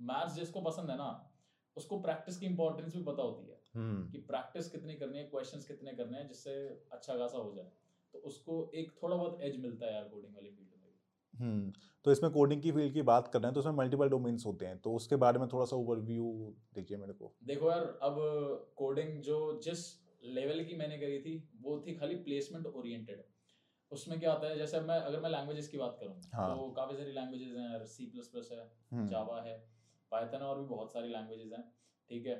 मैथ्स 0.00 0.34
जिसको 0.34 0.60
पसंद 0.60 0.90
है 0.90 0.96
ना 0.96 1.34
उसको 1.76 2.00
प्रैक्टिस 2.00 2.36
की 2.36 2.46
इंपॉर्टेंस 2.46 2.96
भी 2.96 3.02
पता 3.02 3.22
होती 3.22 3.50
है 3.50 3.60
हम्म, 3.74 4.10
कि 4.10 4.18
प्रैक्टिस 4.18 4.70
कितनी 4.70 4.94
करनी 4.94 5.18
है 5.18 5.24
क्वेश्चंस 5.24 5.66
कितने 5.66 5.92
करने 5.92 6.18
हैं 6.18 6.28
जिससे 6.28 6.84
अच्छा 6.92 7.16
खासा 7.16 7.38
हो 7.38 7.54
जाए। 7.54 7.70
तो 8.14 8.18
उसको 8.18 8.70
एक 8.74 8.92
थोड़ा 9.02 9.16
बहुत 9.16 9.42
एज 9.42 9.60
मिलता 9.60 9.86
है 9.86 9.94
यार 9.94 10.04
कोडिंग 10.04 10.34
वाली 10.34 10.50
फ़ील्ड 10.50 10.68
में 10.70 10.78
हम्म 11.34 11.72
तो 12.04 12.12
इसमें 12.12 12.32
कोडिंग 12.32 12.62
की 12.62 12.72
फ़ील्ड 12.72 12.92
की 12.94 13.02
बात 13.02 13.28
कर 13.28 13.38
रहे 13.38 13.46
हैं 13.46 13.54
तो 13.54 13.60
उसमें 13.60 13.72
मल्टीपल 13.72 14.08
डोमेन्स 14.08 14.46
होते 14.46 14.66
हैं 14.66 14.78
तो 14.78 14.94
उसके 14.94 15.16
बारे 15.16 15.38
में 15.38 15.48
थोड़ा 15.48 15.64
सा 15.64 15.76
ओवरव्यू 15.76 16.54
दीजिए 16.74 16.96
मेरे 16.96 17.12
को। 17.12 17.32
देखो 17.44 17.70
यार 17.70 17.98
अब 18.02 18.16
कोडिंग 18.76 19.20
जो 19.20 19.60
जिस 19.62 19.84
लेवल 20.24 20.64
की 20.64 20.76
मैंने 20.76 20.98
करी 20.98 21.18
थी 21.18 21.50
वो 21.60 21.84
थी 21.86 21.94
खाली 21.94 22.14
प्लेसमेंट 22.14 22.66
ओरिएंटेड 22.66 23.22
उसमें 23.92 24.18
क्या 24.20 24.32
आता 24.32 24.46
है 24.46 24.56
जैसे 24.56 24.80
मैं 24.80 24.96
अगर 25.00 25.20
मैं 25.20 25.30
लैंग्वेजेस 25.30 25.68
की 25.68 25.78
बात 25.78 25.96
करूँ 26.00 26.20
हाँ। 26.34 26.48
तो 26.48 26.70
काफ़ी 26.70 26.96
सारी 26.96 27.12
लैंग्वेजेस 27.12 27.56
हैं 27.56 27.84
सी 27.84 28.06
प्लस 28.06 28.28
प्लस 28.28 28.48
है 28.52 28.58
हम्म, 28.92 29.06
जावा 29.08 29.40
है 29.42 29.56
पाइथन 30.12 30.42
और 30.42 30.58
भी 30.58 30.66
बहुत 30.66 30.92
सारी 30.92 31.08
लैंग्वेजेस 31.08 31.52
हैं 31.52 31.62
ठीक 32.08 32.26
है? 32.26 32.36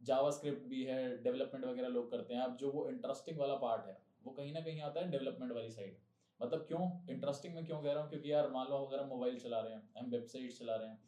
जावा 0.00 0.30
स्क्रिप्ट 0.30 0.66
भी 0.66 0.82
है 0.84 1.00
डेवलपमेंट 1.22 1.64
वगैरह 1.64 1.88
लोग 1.88 2.10
करते 2.10 2.34
हैं। 2.34 2.40
अब 2.40 2.56
जो 2.56 2.70
वो 2.70 2.86
इंटरेस्टिंग 2.88 3.38
वाला 3.38 3.54
पार्ट 3.54 3.86
है 3.86 3.96
वो 4.24 4.30
कहीं 4.32 4.52
ना 4.52 4.60
कहीं 4.60 4.80
आता 4.80 5.00
है 5.00 5.10
डेवलपमेंट 5.10 5.52
वाली 5.52 5.70
साइड 5.70 5.98
मतलब 6.40 6.64
क्यों? 6.68 6.80
इंटरेस्टिंग 7.10 7.54
में 7.54 7.64
क्यों 7.64 7.80
कह 7.82 7.92
रहा 7.92 8.00
हूँ? 8.00 8.08
क्योंकि 8.08 8.32
यार 8.32 8.50
मान 8.50 8.68
लो 8.68 8.76
अगर 8.76 9.00
हम 9.00 9.08
मोबाइल 9.08 9.38
चला 9.38 9.60
रहे 9.60 9.72
हैं 9.72 9.82
हम 9.98 10.10
वेबसाइट 10.10 10.52
चला 10.52 10.76
रहे 10.76 10.88
हैं 10.88 10.98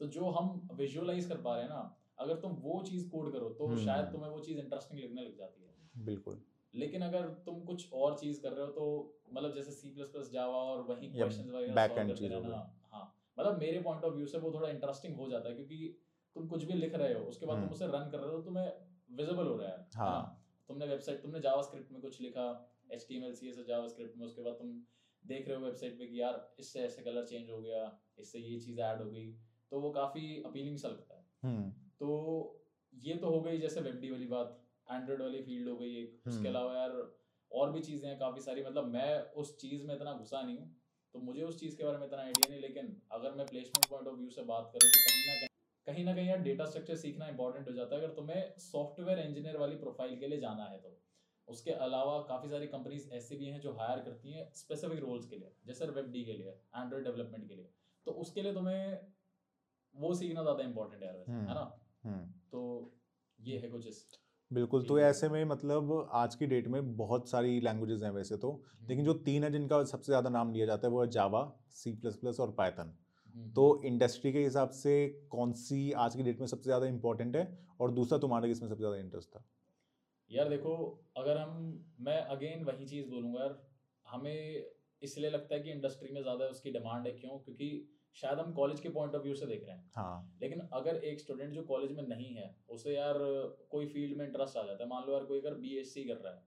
तो 0.00 0.06
जो 0.06 0.28
हम 0.30 0.68
विजुअलाइज 0.72 1.26
कर 1.26 1.40
पा 1.42 1.54
रहे 1.54 1.62
हैं 1.64 1.70
ना 1.70 1.80
अगर 2.18 2.36
तुम 2.36 2.52
वो 2.60 2.82
चीज़ 2.82 3.08
कोड 3.08 3.32
करो 3.32 3.48
तो 3.50 3.66
हम्म। 3.66 3.76
शायद 3.76 4.06
तुम्हें 4.06 4.30
वो 4.30 4.40
चीज़ 4.40 4.58
इंटरेस्टिंग 4.58 5.00
लगने 5.00 5.22
लग 5.22 5.36
जाती 5.36 5.62
है। 5.62 6.04
बिल्कुल। 6.04 6.40
लेकिन 6.74 7.02
अगर 7.02 7.22
तुम 7.22 7.60
कुछ 7.60 7.92
और 7.92 8.18
चीज़ 8.18 8.42
कर 8.42 8.52
रहे 8.52 8.66
हो 8.66 8.72
तो 8.72 9.22
मतलब 9.32 9.54
जैसे 9.54 9.72
सी 9.72 9.90
प्लस 9.90 10.08
प्लस 10.08 10.30
जावा 10.30 10.56
और 10.56 10.82
वही 10.82 11.06
या 11.06 11.26
क्वेश्चंस 11.26 11.50
वगैरह 11.50 12.36
हो 12.36 12.68
मतलब 13.38 13.58
मेरे 13.58 13.80
पॉइंट 13.80 14.04
ऑफ़ 14.04 14.14
व्यू 14.14 14.26
से 14.26 14.38
वो 14.38 14.52
थोड़ा 14.54 14.68
इंटरेस्टिंग 14.68 15.16
हो 15.16 15.28
जाता 15.28 15.48
है 15.48 15.54
क्योंकि 15.54 15.98
तुम 16.34 16.46
कुछ 16.46 16.64
भी 16.64 16.74
लिख 16.74 16.94
रहे 16.94 17.14
हो 17.14 17.20
उसके 17.20 17.46
बाद 17.46 17.56
तुम 17.56 17.64
हम्म। 17.64 17.74
उसे 17.74 17.86
रन 17.86 18.10
कर 18.10 18.18
रहे 18.18 18.30
हो 18.30 18.36
तो 18.36 18.42
तुम्हें 18.42 18.72
विजिबल 19.10 19.46
हो 19.46 19.56
रहा 19.56 19.68
है 19.68 19.76
है 19.76 19.86
हाँ। 19.96 20.46
तुमने 20.68 20.86
वेबसाइट 20.86 21.22
तुमने 21.22 21.40
जावास्क्रिप्ट 21.40 21.92
में 21.92 22.00
कुछ 22.00 22.20
लिखा 22.20 22.72
H 22.92 23.06
T 23.08 23.16
M 23.16 23.24
L 23.24 23.34
C 23.34 23.48
S 23.48 23.58
JavaScript 23.88 24.16
में 24.16 24.26
उसके 24.26 24.42
बाद 24.42 24.54
तुम 24.54 24.82
देख 25.24 25.48
रहे 25.48 25.56
हो 25.56 25.64
वेबसाइट 25.64 25.98
पे 25.98 26.06
कि 26.06 26.20
यार 26.20 26.54
इससे 26.58 26.80
ऐसे 26.80 27.02
कलर 27.02 27.24
चेंज 27.24 27.50
हो 27.50 27.60
गया 27.62 28.00
इससे 28.18 28.38
ये 28.38 28.60
चीज़ 28.60 28.80
ऐड 28.80 29.02
हो 29.02 29.10
गई 29.10 29.32
तो 29.70 29.80
वो 29.80 29.90
काफ़ी 29.90 30.42
अपीलिंग 30.42 30.76
सा 30.76 30.88
लगता 30.88 31.14
है। 31.14 31.24
हम्म। 31.42 31.70
तो 31.98 32.66
ये 32.94 33.14
तो 33.14 33.30
हो 33.30 33.40
गई 33.40 33.58
जैसे 33.58 33.80
वेबडी 33.80 34.10
वाली 34.10 34.26
बात। 34.26 34.59
एंड्रॉइड 34.90 35.22
वाली 35.22 35.42
फ़ील्ड 35.42 35.68
हो 35.68 35.76
गई 35.76 35.94
एक। 35.96 36.22
उसके 36.26 36.38
हम्म। 36.38 36.48
अलावा 36.48 36.74
यार 36.74 36.96
और 37.50 37.72
भी 37.72 37.80
चीज़ें 37.82 38.08
हैं 38.08 38.18
काफ़ी 38.18 38.40
सारी। 38.40 38.64
मतलब 38.64 38.86
मैं 38.88 39.10
उस 39.34 39.56
चीज़ 39.58 39.86
में 39.86 39.94
इतना 39.94 40.12
घुसा 40.14 40.42
नहीं 40.42 40.58
हूँ 40.58 40.74
तो 41.14 41.18
मुझे 41.20 41.42
उस 41.42 41.58
चीज़ 41.60 41.76
के 41.76 41.84
बारे 41.84 41.98
में 41.98 42.06
इतना 42.06 42.22
आइडिया 42.22 42.48
नहीं 42.50 42.60
लेकिन 42.60 43.00
अगर 43.12 43.34
मैं 43.34 43.46
प्लेसमेंट 43.46 43.86
पॉइंट 43.86 44.08
ऑफ़ 44.08 44.16
व्यू 44.16 44.30
से 44.30 44.42
बात 44.44 44.70
करूँ 44.74 44.90
तो 44.90 44.98
कहीं 45.00 45.26
ना 45.26 45.34
कहीं 45.36 45.48
कहीं 45.86 46.04
ना 46.04 46.14
कहीं 46.14 46.28
यार 46.28 46.38
डेटा 46.40 46.64
स्ट्रक्चर 46.66 46.96
सीखना 46.96 47.28
इंपॉर्टेंट 47.28 47.68
हो 47.68 47.72
जाता 47.74 47.96
है। 47.96 48.02
अगर 48.02 48.14
तुम्हें 48.14 48.58
सॉफ्टवेयर 48.60 49.18
इंजीनियर 49.18 49.56
वाली 49.56 49.76
प्रोफ़ाइल 49.76 50.18
के 50.18 50.26
लिए 50.26 50.40
जाना 50.40 50.64
है 50.66 50.78
तो। 50.80 50.96
उसके 51.48 51.70
अलावा 51.84 52.18
काफ़ी 52.24 52.48
सारी 52.48 52.66
कंपनीज़ 52.68 53.08
ऐसी 53.14 53.36
भी 53.36 53.46
हैं 53.46 53.60
जो 53.60 53.72
हायर 53.72 53.98
करती 54.00 54.32
हैं 54.32 54.50
स्पेसिफिक 54.54 55.00
रोल्स 55.00 55.26
के 55.26 55.36
लिए 55.36 55.52
जैसे 55.66 55.86
वेब 55.88 56.10
डी 56.12 56.24
के 56.24 56.32
लिए 56.32 56.50
एंड्रॉइड 56.76 57.04
डेवलपमेंट 57.04 57.48
के 57.48 57.54
लिए। 57.54 57.70
तो 58.06 58.12
उसके 58.22 58.42
लिए 58.42 58.54
तुम्हें 58.54 58.98
वो 59.94 60.14
सीखना 60.14 60.42
ज़्यादा 60.42 60.64
इंपॉर्टेंट 60.64 61.02
है 61.02 61.08
यार 61.08 61.16
वैसे, 61.18 61.32
है 61.32 61.54
ना? 61.54 61.64
हम्म। 62.04 62.24
तो 62.52 62.60
ये 63.38 63.58
है 63.58 63.68
कुछ 63.68 63.86
इस 63.86 64.19
बिल्कुल 64.50 64.84
तो 64.84 64.98
ऐसे 65.00 65.28
में 65.28 65.44
मतलब 65.44 66.08
आज 66.12 66.34
की 66.34 66.46
डेट 66.46 66.68
में 66.68 66.96
बहुत 66.96 67.30
सारी 67.30 67.60
लैंग्वेजेस 67.60 68.02
हैं 68.02 68.10
वैसे 68.10 68.36
तो 68.36 68.62
लेकिन 68.88 69.04
जो 69.04 69.14
तीन 69.14 69.44
है 69.44 69.50
जिनका 69.52 69.84
सबसे 69.84 70.06
ज़्यादा 70.06 70.30
नाम 70.30 70.52
लिया 70.52 70.66
जाता 70.66 70.86
है 70.88 70.92
वो 70.92 71.02
है 71.02 71.10
जावा 71.10 71.42
सी 71.70 71.92
प्लस 71.92 72.16
प्लस 72.16 72.40
और 72.40 72.50
पाइथन 72.52 72.92
हम्म, 73.34 73.50
तो 73.52 73.82
इंडस्ट्री 73.84 74.32
के 74.32 74.44
हिसाब 74.44 74.70
से 74.70 75.08
कौन 75.30 75.52
सी 75.52 75.92
आज 75.92 76.16
की 76.16 76.22
डेट 76.22 76.40
में 76.40 76.46
सबसे 76.46 76.64
ज़्यादा 76.64 76.86
इंपॉर्टेंट 76.86 77.36
है 77.36 77.58
और 77.80 77.90
दूसरा 77.90 78.18
तुम्हारा 78.18 78.48
किसमें 78.48 78.68
सबसे 78.68 78.80
ज़्यादा 78.80 78.96
इंटरेस्ट 78.96 79.28
था? 79.28 79.44
यार 80.30 80.48
देखो 80.48 80.74
अगर 81.16 81.36
हम 81.38 81.86
मैं 82.00 82.20
अगेन 82.22 82.64
वही 82.64 82.86
चीज़ 82.86 83.08
बोलूँगा 83.10 83.40
यार 83.40 83.62
हमें 84.06 84.64
इसलिए 85.02 85.30
लगता 85.30 85.54
है 85.54 85.60
कि 85.60 85.70
इंडस्ट्री 85.70 86.12
में 86.14 86.22
ज़्यादा 86.22 86.44
उसकी 86.44 86.70
डिमांड 86.70 87.06
है 87.06 87.12
क्यों? 87.12 87.38
क्योंकि 87.38 87.88
शायद 88.16 88.38
हम 88.38 88.52
कॉलेज 88.52 88.80
के 88.80 88.88
पॉइंट 88.88 89.14
ऑफ़ 89.14 89.22
व्यू 89.22 89.34
से 89.34 89.46
देख 89.46 89.64
रहे 89.66 89.76
हैं। 89.76 89.90
हाँ। 89.94 90.38
लेकिन 90.42 90.60
अगर 90.72 90.96
एक 91.04 91.20
स्टूडेंट 91.20 91.52
जो 91.52 91.62
कॉलेज 91.62 91.92
में 91.92 92.02
नहीं 92.02 92.34
है 92.34 92.54
उसे 92.68 92.94
यार 92.94 93.14
कोई 93.70 93.86
फ़ील्ड 93.86 94.16
में 94.16 94.24
इंटरेस्ट 94.26 94.56
आ 94.56 94.64
जाता 94.64 94.84
है। 94.84 94.88
मान 94.90 95.06
लो 95.06 95.12
यार 95.12 95.24
कोई 95.24 95.40
अगर 95.40 95.54
बीएससी 95.54 96.04
कर 96.04 96.16
रहा 96.16 96.32
है 96.32 96.42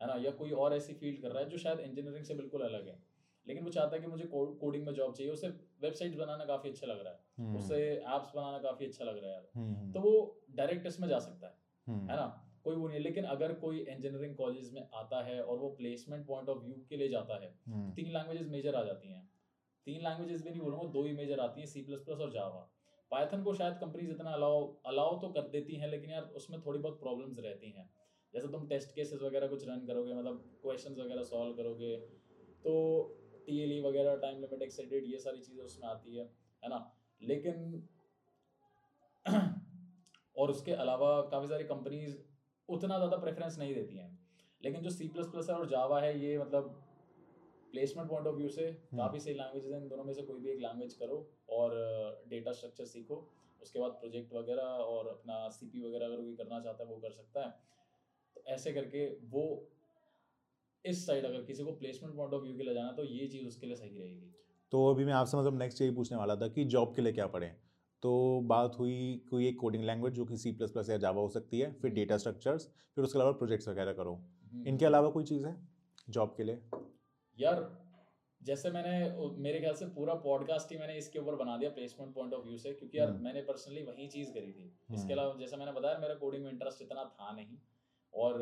है 0.00 0.06
ना 0.08 0.16
या 0.16 0.30
कोई 0.30 0.50
और 0.50 0.74
ऐसी 0.74 0.92
फ़ील्ड 0.94 1.22
कर 1.22 1.30
रहा 1.30 1.42
है 1.42 1.48
जो 1.48 1.58
शायद 1.58 1.80
इंजीनियरिंग 1.80 2.24
से 2.24 2.34
बिल्कुल 2.34 2.62
अलग 2.62 2.86
है। 2.88 2.98
लेकिन 3.46 3.62
वो 3.64 3.70
चाहता 3.70 3.96
है 3.96 4.00
कि 4.00 4.06
मुझे 4.06 4.24
कोडिंग 4.32 4.86
में 4.86 4.92
जॉब 4.94 5.14
चाहिए। 5.14 5.32
उसे 5.32 5.48
वेबसाइट्स 5.80 6.16
बनाना 6.16 6.44
काफ़ी 6.44 6.70
अच्छा 6.70 6.86
लग 6.86 7.00
रहा 7.00 7.12
है। 7.12 7.18
हम्म, 7.38 7.56
उसे 7.56 7.78
ऐप्स 7.94 8.34
बनाना 8.34 8.58
काफ़ी 8.58 8.86
अच्छा 8.86 9.04
लग 9.04 9.18
रहा 9.18 9.26
है 9.26 9.32
यार। 9.32 9.48
हम्म, 9.54 9.92
तो 9.92 10.00
वो 10.00 10.44
डायरेक्ट 10.50 10.86
इसमें 10.86 11.08
जा 11.08 11.18
सकता 11.18 11.46
है 11.46 11.54
हम्म, 11.86 12.10
है 12.10 12.16
ना? 12.16 12.26
कोई 12.64 12.76
वो 12.76 12.88
नहीं 12.88 13.00
लेकिन 13.00 13.24
अगर 13.24 13.52
कोई 13.52 13.78
इंजीनियरिंग 13.78 14.34
कॉलेज 14.36 14.72
में 14.72 14.82
आता 14.94 15.22
है 15.22 15.42
और 15.42 15.58
वो 15.58 15.68
प्लेसमेंट 15.68 16.26
पॉइंट 16.26 16.48
ऑफ़ 16.48 16.58
व्यू 16.58 16.76
के 16.88 16.96
लिए 16.96 17.08
जाता 17.08 17.40
है 17.42 17.50
तीन 17.94 18.12
लैंग्वेजेस 18.12 18.46
मेजर 18.46 18.74
आ 18.74 18.82
जाती 18.82 19.12
हैं। 19.12 19.31
तीन 19.86 20.02
लैंग्वेजेस 20.02 20.42
भी 20.42 20.50
नहीं 20.50 20.60
बोलूँगा 20.60 20.86
दो 20.92 21.04
ही 21.04 21.12
मेजर 21.14 21.40
आती 21.40 21.60
हैं 21.60 21.66
सी 21.68 21.82
प्लस 21.82 22.00
प्लस 22.00 22.18
और 22.18 22.32
जावा 22.32 22.68
पाइथन 23.10 23.42
को 23.42 23.54
शायद 23.54 23.74
कंपनीज़ 23.78 24.10
इतना 24.10 24.30
अलाउ 24.32 24.60
अलाउ 24.86 25.18
तो 25.20 25.28
कर 25.30 25.48
देती 25.48 25.76
हैं, 25.76 25.88
लेकिन 25.88 26.10
यार 26.10 26.22
उसमें 26.36 26.60
थोड़ी 26.60 26.78
बहुत 26.78 27.00
प्रॉब्लम्स 27.00 27.38
रहती 27.38 27.70
हैं। 27.70 27.88
जैसे 28.34 28.48
तुम 28.48 28.66
टेस्ट 28.68 28.94
केसेस 28.94 29.20
वगैरह 29.22 29.46
कुछ 29.46 29.66
रन 29.68 29.86
करोगे 29.86 30.14
मतलब 30.14 30.58
क्वेश्चंस 30.62 30.98
वगैरह 30.98 31.22
सॉल्व 31.24 31.56
करोगे 31.56 31.96
तो 32.64 32.72
टीएलई 33.46 33.80
वगैरह 33.80 34.16
टाइम 34.16 34.40
लिमिट 34.40 34.62
एक्सेडेड 34.62 35.06
ये 35.06 35.18
सारी 35.18 35.40
चीज़ें 35.40 35.64
उसमें 35.64 35.88
आती 35.88 36.16
है 36.16 36.24
है 36.62 36.68
ना? 36.68 36.78
लेकिन 37.20 37.88
और 40.36 40.50
उसके 40.50 40.72
अलावा 40.84 41.10
काफ़ी 41.30 41.48
सारी 41.48 41.64
कंपनीज़ 41.64 42.16
उतना 42.68 42.96
ज़्यादा 42.96 43.16
प्रेफरेंस 43.16 43.58
नहीं 43.58 43.74
देती 43.74 43.96
हैं। 43.96 44.10
लेकिन 44.60 44.82
जो 44.82 44.90
सी 44.90 45.08
प्लस 45.08 45.26
प्लस 45.26 45.50
है 45.50 45.56
और 45.56 45.68
जावा 45.68 46.00
है, 46.00 46.18
ये 46.20 46.38
मतलब 46.38 46.91
प्लेसमेंट 47.72 48.08
पॉइंट 48.10 48.26
ऑफ़ 48.26 48.36
व्यू 48.36 48.48
से 48.48 48.70
काफ़ी 48.94 49.20
सही 49.20 49.34
लैंग्वेजेस 49.34 49.72
हैं। 49.72 49.80
इन 49.82 49.88
दोनों 49.88 50.04
में 50.04 50.12
से 50.14 50.22
कोई 50.22 50.40
भी 50.40 50.50
एक 50.50 50.60
लैंग्वेज 50.60 50.94
करो 50.94 51.18
और 51.50 51.74
डेटा 52.28 52.52
स्ट्रक्चर 52.52 52.84
सीखो। 52.84 53.16
उसके 53.62 53.78
बाद 53.78 53.90
प्रोजेक्ट 53.90 54.34
वगैरह 54.34 54.62
और 54.62 55.08
अपना 55.08 55.48
सीपी 55.48 55.80
वगैरह 55.80 56.06
अगर 56.06 56.16
कोई 56.16 56.34
करना 56.34 56.60
चाहता 56.60 56.84
है 56.84 56.90
वो 56.90 56.96
कर 56.96 57.10
सकता 57.10 57.44
है। 57.46 57.50
तो 58.36 58.42
ऐसे 58.46 58.72
करके 58.72 59.06
वो 59.30 59.44
इस 60.84 61.06
साइड 61.06 61.24
अगर 61.24 61.42
किसी 61.42 61.64
को 61.64 61.72
प्लेसमेंट 61.72 62.16
पॉइंट 62.16 62.34
ऑफ़ 62.34 62.42
व्यू 62.42 62.56
के 62.56 62.62
लिए 62.62 62.74
जाना 62.74 62.92
तो 62.92 63.04
ये 63.04 63.26
चीज़ 63.26 63.46
उसके 63.46 63.66
लिए 63.66 63.76
सही 63.76 63.98
रहेगी। 63.98 64.32
तो 64.72 64.86
अभी 64.90 65.04
मैं 65.04 65.12
आपसे 65.12 65.36
मतलब 65.36 65.58
नेक्स्ट 65.58 65.80
यही 65.82 65.90
पूछने 65.90 66.18
वाला 66.18 66.36
था 66.36 66.48
कि 66.48 66.64
जॉब 66.64 66.94
के 66.96 67.02
लिए 67.02 67.12
क्या 67.12 67.26
पढ़ें? 67.26 67.54
तो 68.02 68.40
बात 68.44 68.76
हुई 68.78 69.26
कोई 69.30 69.48
एक 69.48 69.58
कोडिंग 69.58 69.84
लैंग्वेज 69.84 70.12
जो 70.12 70.24
कि 70.24 70.36
सी 70.36 70.52
प्लस 70.52 70.70
प्लस 70.70 70.90
या 70.90 70.96
जावा 70.96 71.22
हो 71.22 71.28
सकती 71.28 71.58
है 71.60 71.72
फिर 71.72 71.90
डेटा 71.90 72.16
स्ट्रक्चर्स 72.16 72.66
फिर 72.94 73.04
उसके 73.04 73.18
अलावा 73.18 73.32
प्रोजेक्ट्स 73.32 73.68
वगैरह 73.68 73.92
करो। 73.92 74.14
हम्म। 74.14 74.66
इनके 74.66 74.84
अलावा 74.84 75.10
कोई 75.10 75.24
चीज़ 75.24 75.46
है 75.46 75.56
जॉब 76.10 76.34
के 76.36 76.44
लिए? 76.44 76.62
यार 77.42 77.60
जैसे 78.40 78.70
मैंने 78.70 78.94
मेरे 79.40 79.58
ख्याल 79.60 79.74
से 79.74 79.86
पूरा 79.90 80.14
पॉडकास्ट 80.22 80.72
ही 80.72 80.78
मैंने 80.78 80.96
इसके 80.98 81.18
ऊपर 81.18 81.34
बना 81.36 81.56
दिया 81.56 81.70
प्लेसमेंट 81.70 82.14
पॉइंट 82.14 82.34
ऑफ़ 82.34 82.44
व्यू 82.44 82.56
से 82.58 82.72
क्योंकि 82.72 82.98
यार 82.98 83.08
हम्म। 83.08 83.24
मैंने 83.24 83.42
पर्सनली 83.42 83.82
वही 83.82 84.06
चीज़ 84.08 84.32
करी 84.32 84.52
थी 84.52 84.64
हम्म। 84.64 84.94
इसके 84.94 85.12
अलावा 85.12 85.36
जैसे 85.38 85.56
मैंने 85.56 85.72
बताया 85.72 85.98
मेरा 85.98 86.14
कोडिंग 86.16 86.44
में 86.44 86.50
इंटरेस्ट 86.50 86.82
इतना 86.82 87.04
था 87.12 87.30
नहीं 87.32 87.58
और 88.12 88.38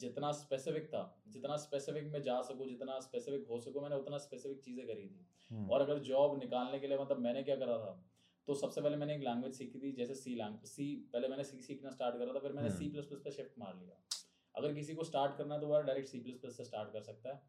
जितना 0.00 0.30
स्पेसिफिक 0.34 0.86
था 0.88 1.02
जितना 1.28 1.56
स्पेसिफिक 1.58 2.10
में 2.12 2.20
जा 2.22 2.40
सकूँ 2.42 2.68
जितना 2.68 2.98
स्पेसिफिक 3.00 3.46
हो 3.50 3.60
सकूँ 3.60 3.82
मैंने 3.82 3.96
उतना 3.96 4.18
स्पेसिफिक 4.20 4.60
चीज़ें 4.60 4.86
करी 4.86 5.06
थी 5.06 5.26
हम्म, 5.50 5.68
और 5.70 5.80
अगर 5.80 5.98
जॉब 6.04 6.38
निकालने 6.38 6.78
के 6.78 6.86
लिए 6.86 6.98
मतलब 6.98 7.18
मैंने 7.20 7.42
क्या 7.42 7.56
करा 7.56 7.78
था 7.78 7.94
तो 8.48 8.54
सबसे 8.54 8.80
पहले 8.80 8.96
मैंने 8.96 9.14
एक 9.14 9.22
लैंग्वेज 9.22 9.54
सीखी 9.54 9.78
थी 9.78 9.92
जैसे 9.92 10.14
सी 10.14 10.34
लैंग्वेज 10.34 10.70
सी 10.70 10.88
पहले 11.12 11.28
मैंने 11.28 11.44
सी 11.44 11.60
सीखना 11.62 11.90
स्टार्ट 11.90 12.16
करा 12.16 12.34
था 12.34 12.38
फिर 12.38 12.52
मैंने। 12.52 12.70
सी 12.70 12.88
प्लस 12.88 13.06
प्लस 13.06 13.20
पे 13.20 13.30
शिफ्ट 13.30 13.58
मार 13.58 13.76
लिया 13.76 14.00
अगर 14.54 14.74
किसी 14.74 14.94
को 14.94 15.04
स्टार्ट 15.04 15.36
करना 15.38 15.54
है 15.54 15.60
तो 15.60 15.66
वो 15.66 15.80
डायरेक्ट 15.82 16.08
सी 16.08 16.20
प्लस 16.20 16.38
प्लस 16.38 16.56
से 16.56 16.64
स्टार्ट 16.64 16.92
कर 16.92 17.02
सकता 17.02 17.34
है 17.34 17.42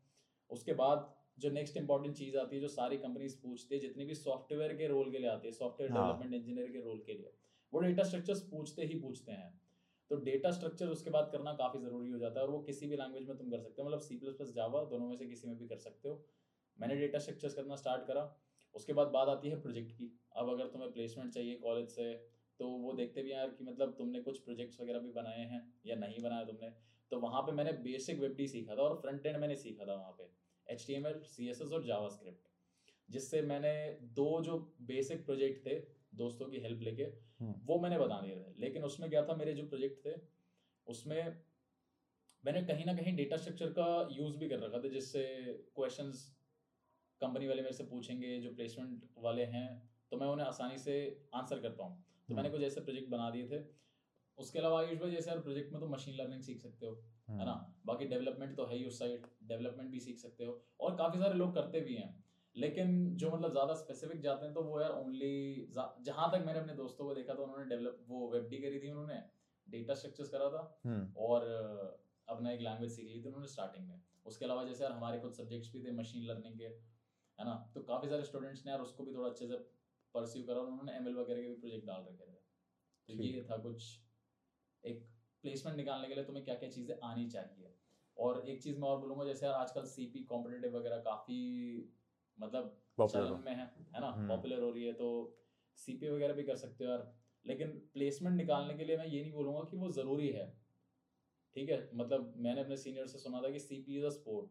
उसके 0.50 0.74
बाद 0.76 1.12
जो 1.38 1.50
नेक्स्ट 1.50 1.78
इंपॉर्टेंट 1.78 2.16
चीज़ 2.16 2.38
आती 2.38 2.56
है 2.56 2.62
जो 2.62 2.68
सारी 2.70 2.98
कंपनीज़ 2.98 3.36
पूछती 3.42 3.76
है 3.76 3.82
जितनी 3.82 4.06
भी 4.06 4.14
सॉफ्टवेयर 4.16 4.74
के 4.74 4.88
रोल 4.88 5.12
के 5.12 5.20
लिए 5.20 5.30
आती 5.30 5.48
है 5.48 5.52
सॉफ्टवेयर। 5.54 5.92
डेवलपमेंट 5.92 6.34
इंजीनियर 6.34 6.70
के 6.70 6.80
रोल 6.82 7.00
के 7.02 7.14
लिए 7.14 7.34
वो 7.74 7.80
डेटा 7.80 8.04
स्ट्रक्चर्स 8.04 8.42
पूछते 8.50 8.86
ही 8.86 9.00
पूछते 9.00 9.32
हैं। 9.32 9.52
तो 10.12 10.16
डेटा 10.24 10.52
स्ट्रक्चर 10.52 10.88
उसके 10.90 11.10
बाद 11.10 11.30
करना 11.32 11.54
काफ़ी 11.56 11.80
ज़रूरी 11.80 12.10
हो 12.10 12.18
जाता 12.18 12.40
है 12.40 12.46
और 12.46 12.52
वो 12.52 12.60
किसी 12.62 12.88
भी 12.88 12.96
लैंग्वेज 12.96 13.26
में 13.26 13.36
तुम 13.38 13.50
कर 13.50 13.60
सकते 13.60 13.82
हो 13.82 13.88
मतलब 13.88 14.00
सी 14.02 14.16
प्लस 14.18 14.34
प्लस 14.34 14.52
जावा 14.54 14.84
दोनों 14.86 15.08
में 15.08 15.16
से 15.16 15.26
किसी 15.26 15.48
में 15.48 15.58
भी 15.58 15.68
कर 15.68 15.78
सकते 15.80 16.08
हो। 16.08 16.24
मैंने 16.78 16.96
डेटा 16.96 17.20
स्ट्रक्चर्स 17.20 17.54
करना 17.54 17.76
स्टार्ट 17.76 18.06
करा 18.06 18.24
उसके 18.76 18.94
बाद 18.94 19.08
बात 19.10 19.28
आती 19.30 19.50
है 19.50 19.60
प्रोजेक्ट 19.62 19.92
की। 19.92 20.12
अब 20.36 20.50
अगर 20.50 20.68
तुम्हें 20.68 20.92
प्लेसमेंट 20.92 21.34
चाहिए 21.34 21.56
कॉलेज 21.58 21.88
से 21.90 22.14
तो 22.60 22.68
वो 22.78 22.94
देखते 22.94 23.22
भी 23.22 23.32
हैं 23.32 23.38
यार 23.38 23.50
कि 23.52 23.64
मतलब 23.64 23.96
तुमने 23.98 24.20
कुछ 24.22 24.38
प्रोजेक्ट्स 24.40 24.80
वगैरह 24.80 25.00
भी 25.00 25.12
बनाए 25.12 25.46
हैं 25.46 25.62
या 25.86 25.96
नहीं 25.98 26.20
बनाया 26.22 26.44
तुमने। 26.46 26.70
तो 27.12 27.20
वहाँ 27.20 27.42
पे 27.42 27.52
मैंने 27.52 27.72
बेसिक 27.84 28.20
वेब 28.20 28.36
डी 28.36 28.48
सीखा 28.48 28.76
था 28.76 28.82
और 28.82 28.96
फ्रंट 29.02 29.26
एंड 29.26 29.38
मैंने 29.38 29.56
सीखा 29.56 29.86
था 29.86 29.96
वहाँ 29.96 30.12
पे 30.12 30.30
H 30.68 30.86
T 30.88 30.94
M 30.94 31.08
L 31.08 31.20
C 31.26 31.50
S 31.50 31.62
S 31.62 31.72
और 31.72 31.84
जावा 31.86 32.08
स्क्रिप्ट 32.10 32.54
जिससे 33.10 33.42
मैंने 33.42 33.74
दो 34.14 34.30
जो 34.42 34.58
बेसिक 34.84 35.26
प्रोजेक्ट 35.26 35.66
थे 35.66 35.76
दोस्तों 36.16 36.46
की 36.46 36.60
हेल्प 36.60 36.82
लेके 36.82 37.04
हम्म। 37.04 37.54
वो 37.66 37.80
मैंने 37.80 37.98
बता 38.00 38.20
दिए 38.22 38.36
थे। 38.36 38.54
लेकिन 38.60 38.84
उसमें 38.84 39.10
क्या 39.10 39.26
था 39.26 39.36
मेरे 39.36 39.54
जो 39.54 39.64
प्रोजेक्ट 39.68 40.06
थे 40.06 40.14
उसमें 40.88 41.20
मैंने 42.44 42.62
कहीं 42.64 42.86
ना 42.86 42.94
कहीं 42.94 43.16
डेटा 43.16 43.38
स्ट्रक्चर 43.38 43.70
का 43.72 43.88
यूज़ 44.12 44.38
भी 44.38 44.50
कर 44.50 44.60
रखा 44.60 44.80
था 44.80 44.90
जिससे 44.90 45.24
क्वेश्चन 45.76 46.12
कंपनी 47.22 47.48
वाले 47.48 47.62
मेरे 47.62 47.74
से 47.74 47.84
पूछेंगे 47.84 48.40
जो 48.42 48.54
प्लेसमेंट 48.56 49.04
वाले 49.18 49.46
हैं 49.54 49.68
तो 50.12 50.18
मैं 50.18 50.28
उन्हें 50.28 50.48
आसानी 50.48 50.78
से 50.78 50.96
आंसर 51.34 51.60
कर 51.60 51.70
पाऊँ। 51.70 52.04
तो 52.30 52.36
मैंने 52.36 52.50
कुछ 52.50 52.62
ऐसे 52.64 52.82
प्रोजेक्ट 52.82 53.10
बना 53.10 53.30
दिए 53.30 53.48
थे 53.50 53.60
उसके 54.38 54.60
अलावा 54.60 54.80
आयुष 54.80 55.00
भाई 55.00 55.12
जैसे 55.12 55.30
यार 55.30 55.40
प्रोजेक्ट 55.40 55.72
में 55.72 55.80
तो 55.82 55.88
मशीन 55.88 56.16
लर्निंग 56.16 56.42
सीख 56.42 56.60
सकते 56.60 56.86
हो 56.86 56.92
हम्म, 57.28 57.40
है 57.40 57.46
ना? 57.46 57.54
बाकी 57.86 58.06
डेवलपमेंट 58.06 58.56
तो 58.58 58.66
है 58.66 58.76
ही 58.76 58.84
उस 58.86 59.00
साइड 59.00 59.26
डेवलपमेंट 59.44 59.92
भी 59.92 60.00
सीख 60.00 60.18
सकते 60.20 60.44
हो 60.44 60.62
और 60.80 60.96
काफ़ी 60.96 61.20
सारे 61.20 61.34
लोग 61.34 61.54
करते 61.54 61.82
भी 61.82 61.96
हैं। 61.96 62.14
लेकिन 62.56 62.92
जो 63.16 63.30
मतलब 63.32 63.52
ज़्यादा 63.52 63.74
स्पेसिफिक 63.74 64.22
जाते 64.22 64.46
हैं 64.46 64.54
तो 64.54 64.64
वो 64.64 64.80
यार 64.82 64.92
ओनली 64.92 65.68
जहाँ 66.02 66.30
तक 66.32 66.44
मैंने 66.46 66.60
अपने 66.60 66.74
दोस्तों 66.74 67.06
को 67.06 67.14
देखा 67.14 67.34
था 67.34 67.42
उन्होंने 67.44 67.66
डेवलप 67.66 67.98
वो 68.08 68.30
वेब 68.32 68.48
डी 68.50 68.60
करी 68.60 68.80
थी 68.80 68.90
उन्होंने 68.90 69.22
डेटा 69.68 69.94
स्ट्रक्चर्स 69.94 70.30
करा 70.30 70.50
था 70.50 70.62
हम्म, 70.86 71.12
और 71.18 71.46
अपना 72.28 72.52
एक 72.52 72.62
लैंग्वेज 72.62 72.92
सीख 72.92 73.10
ली 73.10 73.22
थी 73.22 73.28
उन्होंने 73.28 73.48
स्टार्टिंग 73.48 73.88
में। 73.88 74.00
उसके 74.26 74.46
अलावा 74.46 74.64
जैसे 74.64 74.84
यार 74.84 74.92
हमारे 74.92 75.18
कुछ 75.20 75.38
सब्जेक्ट्स 75.38 75.72
भी 75.74 75.84
थे 75.84 75.92
मशीन 75.92 76.24
लर्निंग 76.24 76.58
के 76.58 76.64
है 76.64 77.46
ना? 77.46 77.54
तो 77.76 77.82
काफ़ी 77.84 78.10
सारे 78.10 78.24
स्टूडेंट्स 78.24 78.66
ने 78.66 78.72
यार 78.72 78.82
उसको 78.82 79.04
भी 79.04 79.14
थोड़ा 79.14 79.30
अच्छे 79.30 79.48
से 79.48 79.58
परस्यू 80.16 80.44
करा 80.44 80.62
उन्होंने 80.62 80.96
एम 80.98 81.08
वगैरह 81.16 81.42
के 81.42 81.48
भी 81.48 81.56
प्रोजेक्ट 81.56 81.86
डाल 81.88 82.04
रखे 82.04 82.26
थे। 82.26 82.38
तो 83.10 83.24
ये 83.24 83.44
था 83.50 83.58
कुछ 83.60 83.84
एक 84.86 85.04
प्लेसमेंट 85.44 85.78
निकालने 85.78 86.08
के 86.08 86.16
लिए 86.16 86.24
तुम्हें 86.24 86.44
क्या 86.46 86.56
क्या 86.56 86.70
चीज़ें 86.70 86.96
आनी 87.04 87.28
चाहिए। 87.30 87.74
और 88.18 88.44
एक 88.50 88.62
चीज़ 88.64 88.80
मैं 88.80 88.88
और 88.90 89.00
बोलूँगा 89.00 89.26
जैसे 89.26 89.46
यार 89.46 89.56
आजकल 89.56 89.86
सी 89.86 90.06
पी 90.08 90.24
कॉम्पिटेटिव 90.26 90.78
वगैरह 90.78 90.98
काफ़ी 91.02 91.40
मतलब 92.38 92.76
चलन 93.10 93.42
में 93.46 93.54
है 93.54 93.66
है 93.96 94.02
ना? 94.02 94.08
हम्म। 94.10 94.28
पॉपुलर 94.28 94.62
हो 94.62 94.70
रही 94.72 94.84
है 94.86 94.94
तो 94.94 95.10
सीपी 95.78 96.10
वगैरह 96.10 96.34
भी 96.34 96.44
कर 96.44 96.56
सकते 96.56 96.84
हो 96.84 96.90
यार। 96.92 97.12
लेकिन 97.46 97.72
प्लेसमेंट 97.94 98.36
निकालने 98.38 98.74
के 98.74 98.86
लिए 98.86 98.98
मैं 98.98 99.06
ये 99.06 99.22
नहीं 99.22 99.34
बोलूँगा 99.34 99.64
कि 99.72 99.78
वो 99.78 99.90
ज़रूरी 99.92 100.30
है। 100.30 100.46
ठीक 101.56 101.70
है? 101.70 101.90
मतलब 101.94 102.34
मैंने 102.38 102.62
अपने 102.62 102.78
सीनियर 102.78 103.08
से 103.08 103.18
सुना 103.20 103.42
था 103.42 103.50
कि 103.50 103.60
सीपी 103.60 103.98
इज़ 103.98 104.06
अ 104.06 104.10
स्पोर्ट 104.12 104.50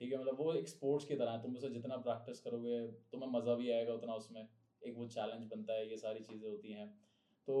ठीक 0.00 0.12
है? 0.12 0.18
मतलब 0.18 0.36
वो 0.38 0.52
एक 0.54 0.68
स्पोर्ट्स 0.68 1.06
की 1.06 1.16
तरह 1.16 1.30
है। 1.32 1.42
तुम 1.42 1.54
उसे 1.56 1.68
जितना 1.70 1.96
प्रैक्टिस 1.98 2.40
करोगे 2.40 2.80
तुम्हें 3.12 3.30
मज़ा 3.30 3.54
भी 3.54 3.70
आएगा 3.70 3.92
उतना 3.92 4.14
उसमें। 4.14 4.46
एक 4.82 4.94
वो 4.96 5.06
चैलेंज 5.08 5.44
बनता 5.46 5.72
है 5.72 5.88
ये 5.90 5.96
सारी 5.96 6.20
चीज़ें 6.20 6.48
होती 6.48 6.72
हैं। 6.72 6.88
तो 7.48 7.56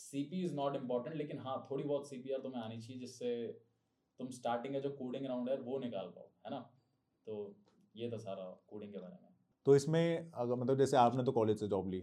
C 0.00 0.22
P 0.24 0.44
is 0.44 0.54
not 0.54 0.76
important 0.76 1.16
लेकिन 1.16 1.38
हाँ 1.38 1.66
थोड़ी 1.70 1.84
बहुत 1.84 2.08
सी 2.08 2.18
पी 2.18 2.32
आर 2.32 2.40
तुम्हें 2.40 2.62
आनी 2.62 2.80
चाहिए 2.80 3.00
जिससे 3.00 3.32
तुम 4.20 4.30
स्टार्टिंग 4.30 4.74
का 4.74 4.80
जो 4.80 4.90
कोडिंग 4.90 5.26
राउंड 5.26 5.48
है 5.48 5.56
वो 5.60 5.78
निकाल 5.78 6.06
पाओ 6.16 6.30
है 6.46 6.50
ना? 6.50 6.60
तो 7.26 7.56
ये 7.94 8.10
था 8.10 8.18
सारा 8.18 8.44
कोडिंग 8.68 8.92
के 8.92 8.98
बारे 8.98 9.12
में। 9.12 9.28
तो 9.66 9.76
इसमें 9.76 10.30
अगर 10.34 10.54
मतलब 10.54 10.78
जैसे 10.78 10.96
आपने 10.96 11.24
तो 11.24 11.32
कॉलेज 11.32 11.60
से 11.60 11.68
जॉब 11.68 11.88
ली 11.88 12.00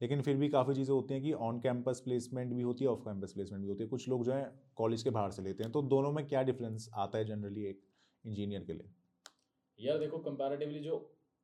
लेकिन 0.00 0.22
फिर 0.22 0.36
भी 0.36 0.48
काफ़ी 0.48 0.74
चीज़ें 0.74 0.94
होती 0.94 1.14
हैं 1.14 1.22
कि 1.22 1.32
ऑन 1.44 1.58
कैंपस 1.60 2.00
प्लेसमेंट 2.00 2.52
भी 2.54 2.62
होती 2.62 2.84
है 2.84 2.90
ऑफ़ 2.90 3.00
कैंपस 3.00 3.32
प्लेसमेंट 3.32 3.62
भी 3.62 3.68
होती 3.68 3.82
है। 3.82 3.88
कुछ 3.88 4.08
लोग 4.08 4.24
जो 4.24 4.32
है 4.32 4.42
कॉलेज 4.76 5.02
के 5.02 5.10
बाहर 5.10 5.30
से 5.30 5.42
लेते 5.42 5.64
हैं 5.64 5.72
तो 5.72 5.82
दोनों 5.82 6.12
में 6.12 6.26
क्या 6.28 6.42
डिफरेंस 6.42 6.88
आता 6.96 7.18
है 7.18 7.24
जनरली 7.24 7.64
एक 7.64 7.80
इंजीनियर 8.24 8.64
के 8.64 8.72
लिए? 8.72 8.90
यार 9.78 9.98
देखो 9.98 10.18
कंपैरेटिवली 10.18 10.80
जो 10.80 10.98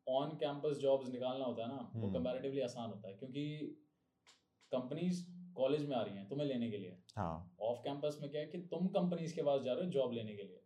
ऑन 0.07 0.37
कैंपस 0.37 0.77
जॉब्स 0.77 1.09
निकालना 1.09 1.45
होता 1.45 1.63
है 1.63 1.69
ना 1.69 1.91
वो 1.95 2.07
हम्म। 2.07 2.13
कंपैरेटिवली 2.15 2.61
आसान 2.61 2.91
होता 2.91 3.09
है 3.09 3.15
क्योंकि 3.15 3.45
कंपनीज़ 4.73 5.25
कॉलेज 5.55 5.89
में 5.89 5.97
आ 5.97 6.03
रही 6.03 6.17
हैं 6.17 6.29
तुम्हें 6.29 6.47
लेने 6.47 6.71
के 6.71 6.77
लिए। 6.77 6.97
हाँ। 7.17 7.57
ऑफ़ 7.61 7.79
कैंपस 7.79 8.19
में 8.23 8.31
क्या 8.31 8.41
है 8.41 8.47
कि 8.47 8.59
तुम 8.59 8.87
कंपनीज़ 8.87 9.35
के 9.35 9.43
पास 9.43 9.63
जा 9.63 9.73
रहे 9.73 9.85
हो 9.85 9.91
जॉब 9.91 10.13
लेने 10.13 10.35
के 10.35 10.43
लिए। 10.43 10.61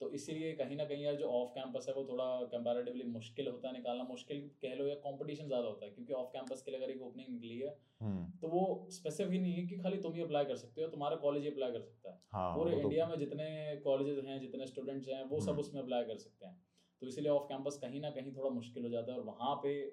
तो 0.00 0.10
इसीलिए 0.10 0.52
कहीं 0.52 0.76
ना 0.76 0.84
कहीं 0.84 1.02
यार 1.04 1.14
जो 1.14 1.26
ऑफ़ 1.28 1.50
कैंपस 1.50 1.86
है 1.88 1.94
वो 1.94 2.04
थोड़ा 2.08 2.24
कंपैरेटिवली 2.24 3.02
मुश्किल 3.04 3.48
होता 3.48 3.68
है 3.68 3.74
निकालना 3.74 4.04
मुश्किल 4.04 4.50
कह 4.62 4.74
लो 4.74 4.86
या 4.86 4.94
कंपटीशन 4.94 5.46
ज़्यादा 5.46 5.68
होता 5.68 5.86
है 5.86 5.90
क्योंकि 5.92 6.12
ऑफ़ 6.12 6.28
कैंपस 6.28 6.62
के 6.62 6.70
लिए 6.70 6.80
अगर 6.80 6.90
एक 6.90 7.02
ओपनिंग 7.02 7.28
निकली 7.28 7.58
है 7.58 7.78
हम्म। 8.00 8.24
तो 8.40 8.48
वो 8.48 8.86
स्पेसिफिक 8.90 9.40
नहीं 9.40 9.54
है 9.54 9.66
कि 9.66 9.78
खाली 9.78 9.96
तुम 9.96 10.14
ही 10.14 10.20
अप्लाई 10.20 10.44
कर 10.44 10.56
सकते 10.56 10.82
हो 10.82 10.88
तुम्हारा 10.88 11.16
कॉलेज 11.16 11.42
ही 11.42 11.50
अप्लाई 11.50 11.72
कर 11.72 11.80
सकता 11.80 12.10
है। 12.10 12.22
हाँ 12.32 12.56
पूरे 12.56 12.70
तो- 12.70 12.80
इंडिया 12.80 13.06
में 13.06 13.18
जितने 13.18 13.76
कॉलेजेस 13.76 14.24
हैं 14.24 14.40
जितने 14.40 14.66
स्टूडेंट्स 14.66 15.08
हैं 15.08 15.24
वो 15.24 15.40
सब 15.40 15.48
हम्म। 15.48 15.60
उसमें 15.60 15.82
अप्लाई 15.82 16.04
कर 16.04 16.16
सकते 16.16 16.46
हैं। 16.46 16.66
तो 17.00 17.06
इसीलिए 17.06 17.30
ऑफ़ 17.30 17.42
कैंपस 17.42 17.78
कहीं 17.82 18.00
ना 18.00 18.10
कहीं 18.10 18.32
थोड़ा 18.36 18.50
मुश्किल 18.50 18.82
हो 18.82 18.88
जाता 18.88 19.12
है 19.12 19.18
और 19.18 19.24
वहाँ 19.24 19.54
पे 19.54 19.86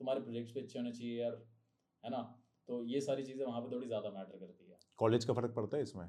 तुम्हारे 0.00 0.20
प्रोजेक्ट्स 0.20 0.54
भी 0.54 0.60
अच्छे 0.60 0.78
होने 0.78 0.92
चाहिए 0.92 1.20
यार 1.20 1.42
है 2.04 2.10
ना? 2.10 2.41
तो 2.68 2.82
ये 2.84 3.00
सारी 3.00 3.22
चीज़ें 3.24 3.44
वहाँ 3.46 3.60
पर 3.60 3.72
थोड़ी 3.72 3.86
ज़्यादा 3.86 4.10
मैटर 4.10 4.38
करती 4.38 4.70
है। 4.70 4.78
कॉलेज 4.98 5.24
का 5.24 5.32
फ़र्क 5.32 5.54
पड़ता 5.54 5.76
है 5.76 5.82
इसमें? 5.82 6.06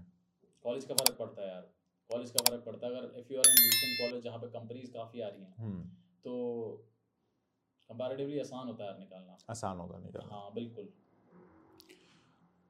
कॉलेज 0.63 0.85
का 0.85 0.93
फ़र्क 0.93 1.17
पड़ता 1.19 1.41
है 1.41 1.47
यार। 1.47 1.61
कॉलेज 2.09 2.31
का 2.31 2.43
फ़र्क 2.49 2.63
पड़ता 2.65 2.87
है। 2.87 2.95
अगर 2.95 3.19
if 3.19 3.33
you 3.33 3.39
are 3.39 3.45
in 3.45 3.55
decent 3.55 3.99
college 3.99 4.23
जहाँ 4.23 4.39
पे 4.39 4.47
कंपनीज़ 4.47 4.91
काफ़ी 4.91 5.21
आ 5.21 5.27
रही 5.27 5.41
हैं 5.41 5.55
हम्म। 5.57 5.83
तो 6.23 6.35
कंपैरेटिवली 7.89 8.39
आसान 8.39 8.67
होता 8.67 8.83
है 8.83 8.89
यार 8.89 8.99
निकालना। 8.99 9.37
आसान 9.49 9.77
होगा 9.77 9.97
निकलना। 9.99 10.35
हाँ 10.35 10.53
बिल्कुल। 10.53 10.89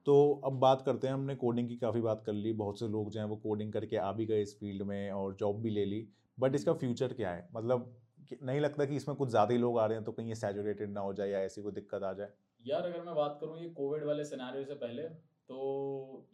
तो 0.06 0.14
अब 0.44 0.52
बात 0.52 0.82
करते 0.82 1.06
हैं 1.06 1.14
हमने 1.14 1.34
कोडिंग 1.34 1.68
की 1.68 1.76
काफ़ी 1.76 2.00
बात 2.00 2.22
कर 2.26 2.32
ली। 2.32 2.52
बहुत 2.52 2.78
से 2.78 2.88
लोग 2.88 3.10
जो 3.10 3.20
हैं 3.20 3.26
वो 3.26 3.36
कोडिंग 3.36 3.72
करके 3.72 3.96
आ 3.96 4.12
भी 4.12 4.26
गए 4.26 4.42
इस 4.42 4.58
फ़ील्ड 4.60 4.82
में 4.82 5.10
और 5.10 5.34
जॉब 5.34 5.60
भी 5.62 5.70
ले 5.70 5.84
ली। 5.84 6.08
बट 6.38 6.54
इसका 6.54 6.72
फ्यूचर 6.74 7.12
क्या 7.12 7.30
है? 7.30 7.48
मतलब 7.54 8.00
नहीं 8.42 8.60
लगता 8.60 8.84
कि 8.84 8.96
इसमें 8.96 9.16
कुछ 9.16 9.28
ज़्यादा 9.28 9.52
ही 9.52 9.58
लोग 9.58 9.78
आ 9.78 9.86
रहे 9.86 9.96
हैं 9.96 10.04
तो 10.04 10.12
कहीं 10.12 10.28
ये 10.28 10.34
सैचुरेटेड 10.34 10.90
ना 10.90 11.00
हो 11.00 11.12
जाए 11.14 11.28
या 11.28 11.40
ऐसी 11.40 11.62
कोई 11.62 11.72
दिक्कत 11.72 12.02
आ 12.02 12.12
जाए? 12.12 12.28
यार 12.64 12.86
अगर 12.86 13.02
मैं 13.02 13.14
बात 13.14 13.36
करूँ 13.40 13.58
ये 13.60 13.68
कोविड 13.72 14.04
वाले 14.04 14.24
सिनेरियो 14.24 14.64
से 14.64 14.74
पहले 14.76 15.02
तो 15.48 15.56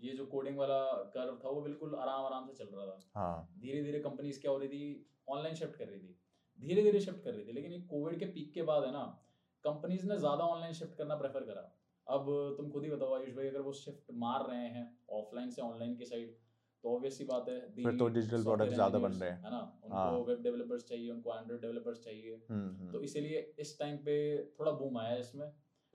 ये 0.00 0.12
जो 0.14 0.26
कोडिंग 0.26 0.58
वाला 0.58 0.82
कर्व 1.14 1.38
था 1.44 1.49
वो 1.49 1.60
बिल्कुल 1.62 1.94
आराम 1.96 2.25
आराम 2.25 2.46
से 2.46 2.52
चल 2.54 2.68
रहा 2.75 2.84
था। 2.87 2.99
हाँ। 3.14 3.49
धीरे 3.58 3.82
धीरे 3.82 3.99
कंपनीज़ 4.00 4.40
क्या 4.40 4.50
हो 4.50 4.58
रही 4.58 4.68
थी? 4.68 5.06
ऑनलाइन 5.28 5.54
शिफ्ट 5.54 5.76
कर 5.76 5.87
रही 5.87 5.99
थी। 6.00 6.16
धीरे 6.58 6.82
धीरे 6.82 7.00
शिफ्ट 7.00 7.25
कर 7.25 7.34
रही 7.34 7.44
थी 7.46 7.52
लेकिन 7.52 7.72
ये 7.72 7.80
कोविड 7.90 8.18
के 8.18 8.26
पीक 8.28 8.52
के 8.54 8.62
बाद 8.62 8.84
है 8.84 8.92
ना 8.92 9.02
कंपनीज़ 9.64 10.06
ने 10.08 10.16
ज़्यादा 10.18 10.44
ऑनलाइन 10.46 10.72
शिफ्ट 10.72 10.96
करना 10.99 11.14
प्रेफर 11.16 11.44
करा। 11.44 11.70
अब 12.06 12.26
तुम 12.56 12.70
खुद 12.70 12.84
ही 12.84 12.90
बताओ 12.90 13.14
आयुष 13.14 13.34
भाई 13.34 13.46
अगर 13.46 13.60
वो 13.60 13.72
शिफ्ट 13.72 14.12
मार 14.18 14.46
रहे 14.49 14.68
हैं 14.68 14.84
ऑफलाइन 15.12 15.50
से 15.50 15.62
ऑनलाइन 15.62 15.96
की 15.96 16.04
साइड 16.04 16.37
तो 16.84 16.94
ऑब्वियस 16.96 17.18
सी 17.18 17.25
बात 17.25 17.49
है 17.49 17.58
फिर 17.72 17.96
तो 17.99 18.08
digital 18.10 18.44
product 18.44 18.72
ज़्यादा 18.75 18.99
बन 18.99 19.12
रहे 19.12 19.30
हैं। 19.30 19.38
है 19.38 19.50
ना 19.50 19.56
हाँ। 19.56 20.10
उनको 20.10 20.25
वेब 20.25 20.42
डेवलपर्स 20.42 20.84
चाहिए 20.84 21.10
उनको 21.10 21.34
एंड्रॉइड 21.34 21.60
डेवलपर्स 21.62 22.04
चाहिए। 22.04 22.34
हम्म 22.50 22.68
हम्म, 22.68 22.90
तो 22.92 23.00
इसीलिए 23.00 23.40
इस 23.58 23.78
टाइम 23.78 23.96
पे 23.99 24.14
थोड़ा 24.58 24.72
बूम 24.72 24.99
आया 24.99 25.10
है 25.10 25.20
इसमें। 25.20 25.46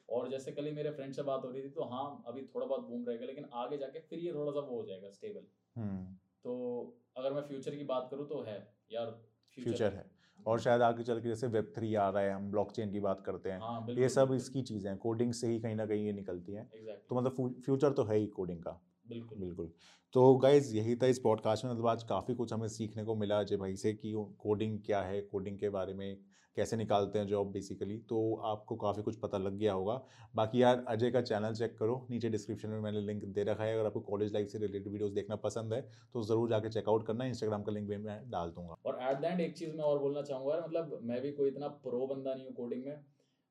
और 0.10 0.30
जैसे 0.30 0.52
कल 0.52 0.66
ही 0.66 0.72
मेरे 0.72 0.92
फ्रेंड 0.92 1.14
से 1.14 1.24
बात 1.24 1.46
हो 1.46 1.50
रही 1.52 1.64
थी 1.64 1.70
तो 1.70 1.84
हाँ 1.84 2.24
अभी 2.28 2.42
थोड़ा 2.46 2.66
बहुत 2.66 2.88
बूम 2.88 3.06
रहेगा 3.06 3.26
लेकिन 3.26 3.46
आगे 3.54 3.78
जाके 3.78 4.00
फिर 4.00 4.20
ये 4.20 4.34
थोड़ा 4.34 4.52
सा 4.52 4.60
वो 4.60 4.78
हो 4.78 4.86
जाएगा 4.86 5.10
स्टेबल 5.10 5.48
हम्म। 5.76 6.06
तो 6.44 6.58
अगर 7.18 7.34
मैं 7.34 7.42
फ्यूचर 7.42 7.76
की 7.76 7.84
बात 7.84 8.08
करूँ 8.12 8.28
तो 8.28 8.42
है 8.42 8.58
यार 8.92 9.12
फ्यूचर 9.58 9.94
है। 9.94 10.06
और 10.46 10.60
शायद 10.60 10.82
आगे 10.82 11.04
चल 11.04 11.20
के 11.22 11.28
जैसे 11.28 11.48
वेब 11.48 11.72
थ्री 11.76 11.94
आ 11.96 12.10
रहा 12.10 12.24
है 12.24 12.32
हम 12.32 12.50
ब्लॉकचेन 12.52 12.92
की 12.92 13.00
बात 13.00 13.22
करते 13.22 13.52
हैं। 13.52 13.60
हाँ 13.60 13.86
ये 13.90 14.10
सब 14.10 14.34
इसकी 14.34 14.62
चीज़ें 14.62 14.90
हैं 14.90 14.98
कोडिंग 15.00 15.34
से 15.34 15.48
ही 15.48 15.60
कहीं 15.60 15.76
ना 15.76 15.86
कहीं 15.86 16.06
ये 16.06 16.14
निकलती 16.14 16.54
है। 16.54 16.70
Exactly. 16.70 17.08
तो 17.10 17.16
मतलब 17.16 17.62
फ्यूचर 17.66 17.94
तो 17.94 18.04
है 18.04 18.18
ही 18.18 18.28
कोडिंग 18.28 18.60
का। 18.60 18.80
बिल्कुल। 19.06 19.40
बिल्कुल। 19.40 19.72
तो 20.14 20.36
गाइज़ 20.36 20.76
यही 20.76 20.96
था 20.96 21.08
इस 21.08 21.20
पॉडकास्ट 21.20 21.66
में। 21.66 21.72
मतलब 21.72 21.88
आज 21.88 22.04
काफ़ी 22.04 22.34
कुछ 22.36 22.54
हमें 22.54 22.68
सीखने 22.68 23.04
को 23.04 23.16
मिला 23.16 23.40
अजय 23.40 23.58
भाई 23.58 23.76
से 23.76 23.94
कि 23.94 24.14
कोडिंग 24.40 24.80
क्या 24.86 25.02
है 25.02 25.22
कोडिंग 25.24 25.58
के 25.60 25.70
बारे 25.70 25.94
में 25.94 26.18
कैसे 26.58 26.78
निकालते 26.78 27.20
हैं 27.20 27.28
जॉब 27.28 27.52
बेसिकली। 27.52 27.98
तो 28.10 28.20
आपको 28.46 28.76
काफ़ी 28.76 29.02
कुछ 29.04 29.16
पता 29.20 29.38
लग 29.38 29.58
गया 29.58 29.74
होगा। 29.74 30.02
बाकी 30.36 30.62
यार 30.62 30.84
अजय 30.90 31.12
का 31.12 31.22
चैनल 31.22 31.54
चेक 31.54 31.78
करो। 31.78 32.06
नीचे 32.12 32.30
डिस्क्रिप्शन 32.30 32.70
में 32.70 32.80
मैंने 32.82 33.02
लिंक 33.02 33.24
दे 33.26 33.44
रखा 33.44 33.64
है। 33.64 33.74
अगर 33.74 33.86
आपको 33.86 34.00
कॉलेज 34.02 34.34
लाइफ 34.34 34.48
से 34.48 34.58
रिलेटेड 34.58 34.92
वीडियोस 34.92 35.12
देखना 35.12 35.36
पसंद 35.38 35.74
है 35.74 35.82
तो 36.14 36.24
ज़रूर 36.24 36.50
जाकर 36.50 36.72
चेकआउट 36.72 37.06
करना। 37.08 37.26
इंस्टाग्राम 37.26 37.64
का 37.64 37.72
लिंक 37.72 37.88
भी 37.90 37.98
मैं 37.98 38.20
डाल 38.32 38.52
दूँगा। 38.52 38.76
और 38.86 39.00
एट 39.04 39.20
द 39.22 39.26
एंड 39.26 39.42
एक 39.42 39.58
चीज़ 39.58 39.76
मैं 39.76 39.84
और 39.84 40.00
बोलना 40.00 40.22
चाहूँगा 40.22 40.60
मतलब 40.60 41.00
मैं 41.04 41.22
भी 41.22 41.32
कोई 41.32 41.50
इतना 41.50 41.68
प्रो 41.84 42.06
बंदा 42.08 42.34
नहीं 42.34 42.46
हूँ 42.46 42.54
कोडिंग 42.54 42.86
में। 42.86 43.04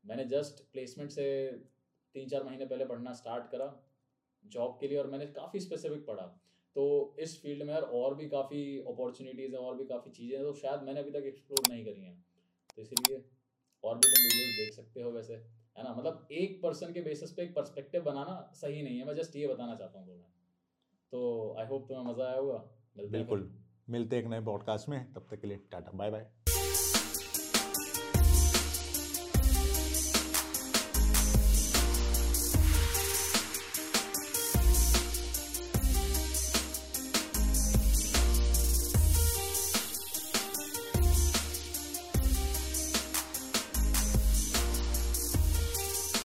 मैंने 0.05 0.25
जस्ट 0.29 0.65
प्लेसमेंट 0.73 1.11
से 1.11 1.27
तीन 2.15 2.29
चार 2.29 2.45
महीने 2.45 2.67
पहले 2.67 2.85
पढ़ना 2.85 3.13
स्टार्ट 3.13 3.51
करा। 3.51 3.67
जॉब 4.45 4.77
के 4.81 4.89
लिए 4.89 4.99
और 4.99 5.07
मैंने 5.07 5.27
काफ़ी 5.33 5.61
स्पेसिफिक 5.61 6.07
पढ़ा। 6.07 6.27
तो 6.77 6.85
इस 7.21 7.41
फ़ील्ड 7.43 7.63
में 7.63 7.73
यार 7.75 7.83
और 7.99 8.15
भी 8.15 8.29
काफ़ी 8.29 8.63
अपॉर्चुनिटीज़ 8.89 9.53
हैं 9.53 9.61
और 9.61 9.77
भी 9.77 9.85
काफ़ी 9.87 10.11
चीज़ें 10.11 10.37
हैं 10.37 10.45
तो 10.47 10.53
शायद 10.55 10.83
मैंने 10.83 11.01
अभी 11.01 11.11
तक 11.11 11.27
एक्सप्लोर 11.27 11.69
नहीं 11.69 11.85
करी 11.85 12.01
हैं। 12.01 12.25
तो 12.77 12.83
इसीलिए 12.83 13.25
और 13.85 13.97
भी 13.97 14.09
तुम 14.09 14.23
वीडियोस 14.25 14.57
देख 14.57 14.73
सकते 14.75 15.03
हो 15.03 15.11
वैसे 15.11 15.35
है 15.35 15.85
ना? 15.85 15.95
मतलब 15.95 16.29
एक 16.33 16.61
पर्सन 16.63 16.93
के 16.93 17.01
बेसिस 17.01 17.33
पे 17.33 17.43
एक 17.43 17.55
पर्सपेक्टिव 17.55 18.03
बनाना 18.03 18.53
सही 18.55 18.83
नहीं 18.83 18.99
है 18.99 19.07
मैं 19.07 19.15
जस्ट 19.17 19.37
ये 19.37 19.47
बताना 19.47 19.77
चाहता 19.77 19.99
हूँ 19.99 20.07
तुम्हें। 20.07 20.31
तो 21.13 21.55
आई 21.59 21.67
होप 21.67 21.89
तुम्हें 21.89 22.05
मज़ा 22.05 22.25
आया 22.25 22.39
होगा। 22.39 22.63
बिल्कुल। 22.97 23.51
मिलते 23.91 24.19
एक 24.19 24.27
नए 24.27 24.41
पॉडकास्ट 24.41 24.89
में 24.89 25.13
तब 25.13 25.27
तक 25.31 25.41
के 25.41 25.47
लिए 25.47 25.57
टाटा 25.73 25.91
बाय 25.93 26.11
बाय 26.11 26.44